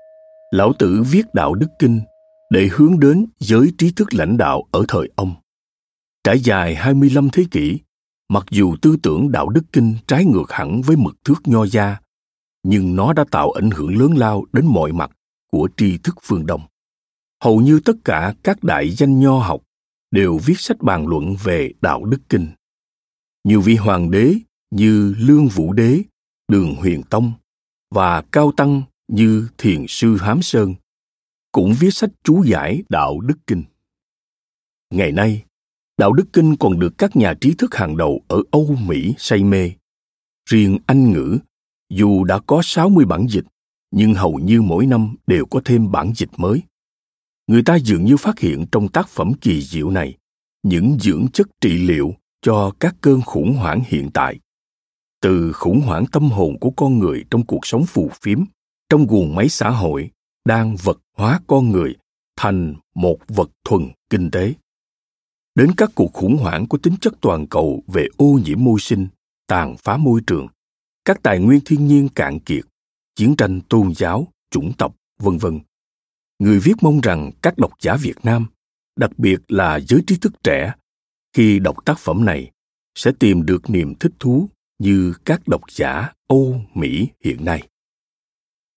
Lão 0.52 0.74
Tử 0.80 1.04
viết 1.12 1.34
đạo 1.34 1.54
đức 1.54 1.68
kinh 1.80 2.02
để 2.50 2.70
hướng 2.72 3.00
đến 3.00 3.26
giới 3.40 3.72
trí 3.78 3.92
thức 3.92 4.14
lãnh 4.14 4.38
đạo 4.38 4.64
ở 4.72 4.86
thời 4.88 5.10
ông. 5.16 5.36
Trải 6.24 6.40
dài 6.40 6.76
25 6.76 7.30
thế 7.30 7.44
kỷ, 7.52 7.80
mặc 8.30 8.46
dù 8.52 8.76
tư 8.82 8.96
tưởng 9.04 9.32
đạo 9.32 9.50
đức 9.50 9.64
kinh 9.74 9.96
trái 10.08 10.26
ngược 10.26 10.52
hẳn 10.52 10.82
với 10.82 10.96
mực 10.96 11.16
thước 11.26 11.42
nho 11.46 11.66
gia, 11.66 11.98
nhưng 12.64 12.96
nó 12.96 13.14
đã 13.14 13.24
tạo 13.32 13.52
ảnh 13.52 13.72
hưởng 13.72 13.98
lớn 13.98 14.14
lao 14.18 14.46
đến 14.54 14.66
mọi 14.66 14.92
mặt 14.92 15.12
của 15.52 15.70
tri 15.78 15.98
thức 15.98 16.16
phương 16.24 16.46
Đông. 16.46 16.62
Hầu 17.44 17.62
như 17.62 17.80
tất 17.86 17.96
cả 18.06 18.34
các 18.44 18.64
đại 18.64 18.90
danh 18.90 19.20
nho 19.20 19.40
học 19.40 19.62
đều 20.12 20.38
viết 20.38 20.60
sách 20.60 20.82
bàn 20.82 21.08
luận 21.08 21.36
về 21.44 21.74
đạo 21.82 22.06
đức 22.06 22.20
kinh. 22.30 22.48
Nhiều 23.44 23.62
vị 23.62 23.76
hoàng 23.76 24.12
đế 24.12 24.36
như 24.72 25.16
Lương 25.18 25.48
Vũ 25.48 25.74
Đế, 25.74 26.02
Đường 26.48 26.76
Huyền 26.76 27.04
Tông 27.10 27.32
và 27.90 28.22
cao 28.22 28.52
tăng 28.58 28.82
như 29.08 29.48
Thiền 29.58 29.86
sư 29.88 30.18
Hám 30.18 30.42
Sơn 30.42 30.76
cũng 31.52 31.74
viết 31.80 31.94
sách 31.94 32.10
chú 32.24 32.44
giải 32.44 32.84
đạo 32.90 33.20
đức 33.20 33.38
kinh. 33.48 33.64
Ngày 34.90 35.12
nay, 35.12 35.44
đạo 35.98 36.14
đức 36.14 36.26
kinh 36.34 36.56
còn 36.56 36.80
được 36.80 36.98
các 36.98 37.16
nhà 37.16 37.34
trí 37.42 37.54
thức 37.54 37.76
hàng 37.76 37.98
đầu 37.98 38.22
ở 38.28 38.44
Âu 38.52 38.76
Mỹ 38.86 39.14
say 39.18 39.44
mê. 39.44 39.72
Riêng 40.50 40.78
Anh 40.86 41.12
ngữ, 41.12 41.38
dù 41.90 42.24
đã 42.24 42.40
có 42.40 42.62
60 42.64 43.06
bản 43.06 43.28
dịch, 43.30 43.46
nhưng 43.92 44.14
hầu 44.14 44.40
như 44.40 44.62
mỗi 44.62 44.86
năm 44.86 45.16
đều 45.28 45.46
có 45.46 45.62
thêm 45.66 45.92
bản 45.92 46.14
dịch 46.16 46.30
mới. 46.38 46.62
Người 47.52 47.64
ta 47.64 47.76
dường 47.76 48.06
như 48.06 48.18
phát 48.18 48.40
hiện 48.40 48.66
trong 48.72 48.88
tác 48.88 49.10
phẩm 49.10 49.34
kỳ 49.42 49.62
diệu 49.62 49.90
này 49.90 50.18
những 50.64 50.98
dưỡng 51.00 51.28
chất 51.34 51.48
trị 51.62 51.78
liệu 51.78 52.16
cho 52.42 52.72
các 52.80 52.96
cơn 53.02 53.22
khủng 53.22 53.54
hoảng 53.54 53.82
hiện 53.88 54.10
tại. 54.14 54.40
Từ 55.22 55.52
khủng 55.52 55.82
hoảng 55.82 56.06
tâm 56.12 56.30
hồn 56.30 56.60
của 56.60 56.72
con 56.72 57.00
người 57.00 57.24
trong 57.32 57.46
cuộc 57.46 57.66
sống 57.66 57.86
phù 57.86 58.12
phiếm, 58.22 58.44
trong 58.90 59.08
guồng 59.08 59.36
máy 59.36 59.50
xã 59.50 59.70
hội 59.70 60.10
đang 60.46 60.76
vật 60.76 61.00
hóa 61.18 61.40
con 61.48 61.72
người 61.72 61.96
thành 62.36 62.76
một 62.96 63.18
vật 63.28 63.50
thuần 63.64 63.90
kinh 64.10 64.32
tế 64.32 64.54
đến 65.56 65.72
các 65.78 65.92
cuộc 65.96 66.14
khủng 66.14 66.38
hoảng 66.38 66.68
có 66.70 66.78
tính 66.84 66.96
chất 67.02 67.14
toàn 67.22 67.48
cầu 67.48 67.84
về 67.88 68.08
ô 68.18 68.40
nhiễm 68.46 68.64
môi 68.64 68.80
sinh 68.80 69.08
tàn 69.48 69.76
phá 69.78 69.98
môi 69.98 70.22
trường 70.28 70.48
các 71.06 71.20
tài 71.24 71.40
nguyên 71.40 71.60
thiên 71.66 71.88
nhiên 71.88 72.10
cạn 72.16 72.40
kiệt 72.40 72.64
chiến 73.16 73.36
tranh 73.36 73.62
tôn 73.70 73.94
giáo 73.96 74.28
chủng 74.52 74.74
tộc 74.78 74.96
vân 75.20 75.38
vân 75.38 75.60
người 76.42 76.60
viết 76.60 76.74
mong 76.82 77.02
rằng 77.02 77.32
các 77.42 77.58
độc 77.58 77.72
giả 77.82 77.96
việt 78.02 78.16
nam, 78.24 78.48
đặc 78.96 79.12
biệt 79.18 79.38
là 79.48 79.80
giới 79.80 80.02
trí 80.08 80.18
thức 80.18 80.34
trẻ, 80.44 80.74
khi 81.34 81.60
đọc 81.60 81.86
tác 81.86 82.00
phẩm 82.00 82.26
này, 82.26 82.52
sẽ 82.96 83.12
tìm 83.20 83.46
được 83.46 83.70
niềm 83.70 83.96
thích 84.00 84.12
thú 84.20 84.50
như 84.80 85.14
các 85.26 85.48
độc 85.48 85.62
giả 85.72 86.14
âu, 86.28 86.62
mỹ 86.74 87.10
hiện 87.24 87.46
nay. 87.46 87.68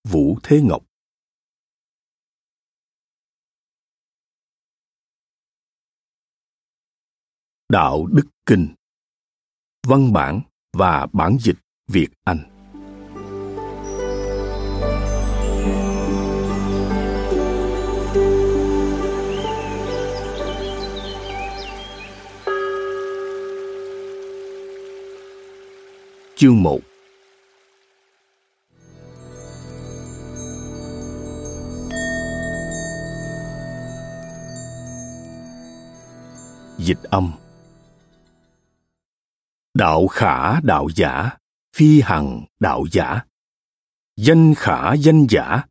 Vũ 0.08 0.38
thế 0.42 0.60
ngọc 0.62 0.84
Đạo 7.68 8.06
Đức 8.06 8.26
Kinh 8.46 8.74
Văn 9.86 10.12
bản 10.12 10.40
và 10.72 11.06
bản 11.12 11.36
dịch 11.40 11.56
Việt 11.88 12.08
Anh 12.24 12.53
Chương 26.36 26.62
1 26.62 26.80
dịch 36.78 37.02
âm. 37.02 37.32
Đạo 39.74 40.06
khả, 40.06 40.60
đạo 40.60 40.88
giả. 40.96 41.30
Phi 41.76 42.00
hằng, 42.00 42.44
đạo 42.60 42.84
giả. 42.92 43.24
Danh 44.16 44.54
khả, 44.54 44.94
danh 44.94 45.26
giả. 45.30 45.64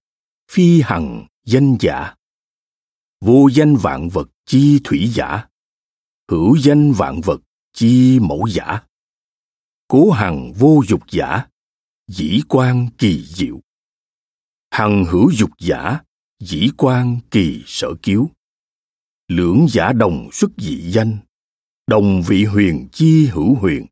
Phi 0.52 0.82
hằng, 0.82 1.26
danh 1.46 1.78
giả. 1.80 2.16
Vô 3.22 3.48
danh 3.54 3.76
vạn 3.76 4.10
vật, 4.10 4.28
chi 4.46 4.80
thủy 4.84 5.10
giả. 5.14 5.48
Hữu 6.32 6.56
danh 6.56 6.92
vạn 6.92 7.22
vật, 7.22 7.42
chi 7.74 8.20
mẫu 8.20 8.48
giả 8.50 8.84
cố 9.94 10.12
hằng 10.12 10.54
vô 10.54 10.82
dục 10.88 11.02
giả, 11.12 11.48
dĩ 12.08 12.42
quan 12.50 12.88
kỳ 12.98 13.26
diệu. 13.26 13.60
Hằng 14.72 15.06
hữu 15.06 15.32
dục 15.32 15.50
giả, 15.60 16.00
dĩ 16.40 16.70
quan 16.78 17.20
kỳ 17.32 17.64
sở 17.66 17.88
kiếu. 18.02 18.30
Lưỡng 19.28 19.66
giả 19.70 19.94
đồng 19.94 20.30
xuất 20.32 20.52
dị 20.58 20.92
danh, 20.92 21.18
đồng 21.88 22.22
vị 22.28 22.46
huyền 22.46 22.88
chi 22.92 23.28
hữu 23.28 23.56
huyền, 23.56 23.86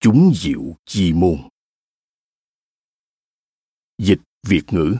chúng 0.00 0.32
diệu 0.34 0.76
chi 0.84 1.12
môn. 1.12 1.38
Dịch 3.98 4.20
việt 4.46 4.64
ngữ. 4.70 4.96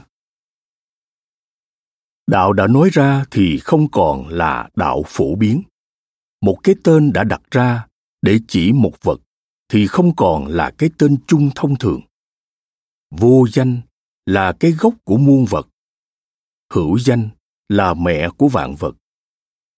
Đạo 2.27 2.53
đã 2.53 2.67
nói 2.67 2.89
ra 2.93 3.25
thì 3.31 3.59
không 3.59 3.91
còn 3.91 4.27
là 4.27 4.69
đạo 4.75 5.03
phổ 5.07 5.35
biến. 5.35 5.63
Một 6.41 6.57
cái 6.63 6.75
tên 6.83 7.13
đã 7.13 7.23
đặt 7.23 7.41
ra 7.51 7.87
để 8.21 8.39
chỉ 8.47 8.71
một 8.71 8.93
vật 9.01 9.22
thì 9.73 9.87
không 9.87 10.15
còn 10.15 10.47
là 10.47 10.71
cái 10.77 10.89
tên 10.97 11.17
chung 11.27 11.49
thông 11.55 11.77
thường. 11.77 12.01
Vô 13.11 13.45
danh 13.53 13.81
là 14.25 14.53
cái 14.59 14.71
gốc 14.71 14.93
của 15.03 15.17
muôn 15.17 15.45
vật. 15.45 15.67
Hữu 16.73 16.99
danh 16.99 17.29
là 17.69 17.93
mẹ 17.93 18.29
của 18.37 18.47
vạn 18.47 18.75
vật. 18.75 18.95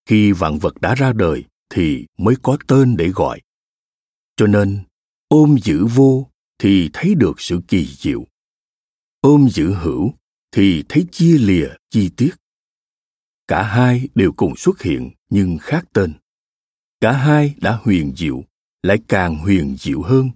Khi 0.05 0.31
vạn 0.31 0.59
vật 0.59 0.81
đã 0.81 0.95
ra 0.95 1.13
đời 1.13 1.43
thì 1.69 2.05
mới 2.17 2.35
có 2.41 2.57
tên 2.67 2.97
để 2.97 3.07
gọi. 3.07 3.41
Cho 4.35 4.47
nên, 4.47 4.83
ôm 5.27 5.57
giữ 5.63 5.85
vô 5.85 6.27
thì 6.59 6.89
thấy 6.93 7.15
được 7.15 7.41
sự 7.41 7.61
kỳ 7.67 7.85
diệu. 7.85 8.25
Ôm 9.21 9.47
giữ 9.49 9.73
hữu 9.73 10.13
thì 10.51 10.83
thấy 10.89 11.05
chia 11.11 11.37
lìa, 11.37 11.69
chi 11.89 12.09
tiết. 12.17 12.31
Cả 13.47 13.63
hai 13.63 14.09
đều 14.15 14.31
cùng 14.31 14.55
xuất 14.55 14.81
hiện 14.81 15.11
nhưng 15.29 15.57
khác 15.61 15.85
tên. 15.93 16.13
Cả 17.01 17.11
hai 17.11 17.55
đã 17.61 17.79
huyền 17.83 18.13
diệu 18.15 18.43
lại 18.85 18.97
càng 19.07 19.37
huyền 19.37 19.75
diệu 19.79 20.01
hơn. 20.01 20.29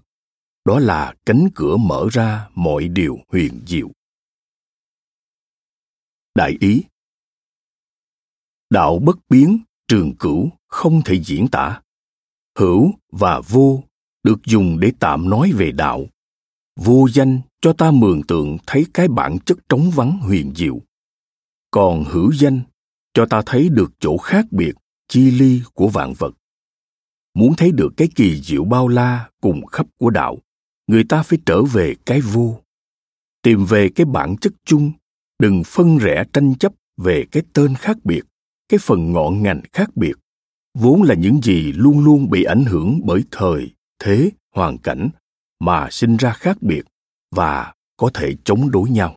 Đó 0.66 0.80
là 0.80 1.14
cánh 1.26 1.48
cửa 1.56 1.78
mở 1.78 2.08
ra 2.12 2.50
mọi 2.56 2.88
điều 2.88 3.18
huyền 3.28 3.62
diệu. 3.68 3.90
Đại 6.36 6.58
ý. 6.60 6.84
Đạo 8.70 9.00
bất 9.00 9.18
biến, 9.30 9.60
trường 9.88 10.16
cửu, 10.16 10.50
không 10.68 11.02
thể 11.06 11.24
diễn 11.24 11.48
tả. 11.48 11.82
Hữu 12.58 12.92
và 13.12 13.42
vô 13.48 13.84
được 14.24 14.40
dùng 14.46 14.80
để 14.80 14.92
tạm 15.00 15.30
nói 15.30 15.52
về 15.56 15.72
đạo. 15.72 16.06
Vô 16.76 17.08
danh 17.14 17.42
cho 17.62 17.74
ta 17.74 17.92
mường 17.92 18.24
tượng 18.24 18.58
thấy 18.68 18.86
cái 18.94 19.08
bản 19.08 19.38
chất 19.46 19.58
trống 19.70 19.92
vắng 19.96 20.18
huyền 20.20 20.54
diệu. 20.56 20.82
Còn 21.72 22.04
hữu 22.04 22.34
danh 22.34 22.62
cho 23.14 23.26
ta 23.26 23.42
thấy 23.46 23.70
được 23.70 23.92
chỗ 24.00 24.18
khác 24.18 24.46
biệt, 24.52 24.76
chi 25.08 25.32
ly 25.32 25.62
của 25.74 25.88
vạn 25.88 26.14
vật 26.18 26.39
muốn 27.40 27.56
thấy 27.56 27.72
được 27.72 27.94
cái 27.98 28.08
kỳ 28.16 28.42
diệu 28.42 28.64
bao 28.64 28.88
la 28.88 29.30
cùng 29.42 29.66
khắp 29.66 29.88
của 29.98 30.10
đạo, 30.10 30.38
người 30.88 31.04
ta 31.04 31.24
phải 31.24 31.40
trở 31.46 31.64
về 31.64 31.96
cái 32.06 32.22
vô. 32.22 32.60
Tìm 33.42 33.66
về 33.66 33.90
cái 33.90 34.06
bản 34.06 34.36
chất 34.42 34.54
chung, 34.66 34.92
đừng 35.40 35.64
phân 35.66 35.98
rẽ 35.98 36.24
tranh 36.34 36.56
chấp 36.56 36.74
về 36.98 37.26
cái 37.32 37.44
tên 37.54 37.76
khác 37.76 37.98
biệt, 38.04 38.22
cái 38.70 38.80
phần 38.82 39.12
ngọn 39.12 39.44
ngành 39.44 39.62
khác 39.74 39.90
biệt. 39.96 40.14
Vốn 40.78 41.04
là 41.04 41.16
những 41.16 41.40
gì 41.44 41.72
luôn 41.72 42.00
luôn 42.00 42.30
bị 42.30 42.44
ảnh 42.44 42.66
hưởng 42.66 43.00
bởi 43.04 43.24
thời, 43.32 43.74
thế, 44.00 44.32
hoàn 44.56 44.78
cảnh 44.78 45.10
mà 45.60 45.88
sinh 45.92 46.18
ra 46.18 46.34
khác 46.34 46.58
biệt 46.62 46.84
và 47.36 47.74
có 47.98 48.10
thể 48.14 48.36
chống 48.44 48.72
đối 48.72 48.90
nhau. 48.90 49.16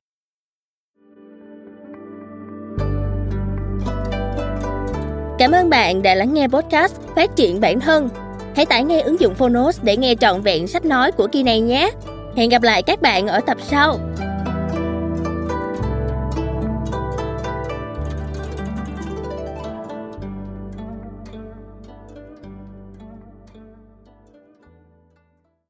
Cảm 5.43 5.53
ơn 5.53 5.71
bạn 5.71 6.03
đã 6.03 6.15
lắng 6.15 6.35
nghe 6.35 6.49
podcast 6.49 6.95
Phát 7.17 7.37
triển 7.37 7.61
bản 7.61 7.81
thân. 7.81 8.09
Hãy 8.57 8.67
tải 8.67 8.85
ngay 8.85 9.01
ứng 9.01 9.21
dụng 9.21 9.35
Phonos 9.35 9.81
để 9.83 9.97
nghe 9.97 10.15
trọn 10.15 10.41
vẹn 10.41 10.67
sách 10.67 10.85
nói 10.85 11.13
của 11.13 11.27
kỳ 11.27 11.43
này 11.43 11.61
nhé. 11.61 11.91
Hẹn 12.37 12.49
gặp 12.49 12.63
lại 12.63 12.83
các 12.83 13.03
bạn 13.03 13.27
ở 13.27 13.41
tập 13.47 13.59
sau. 13.71 13.99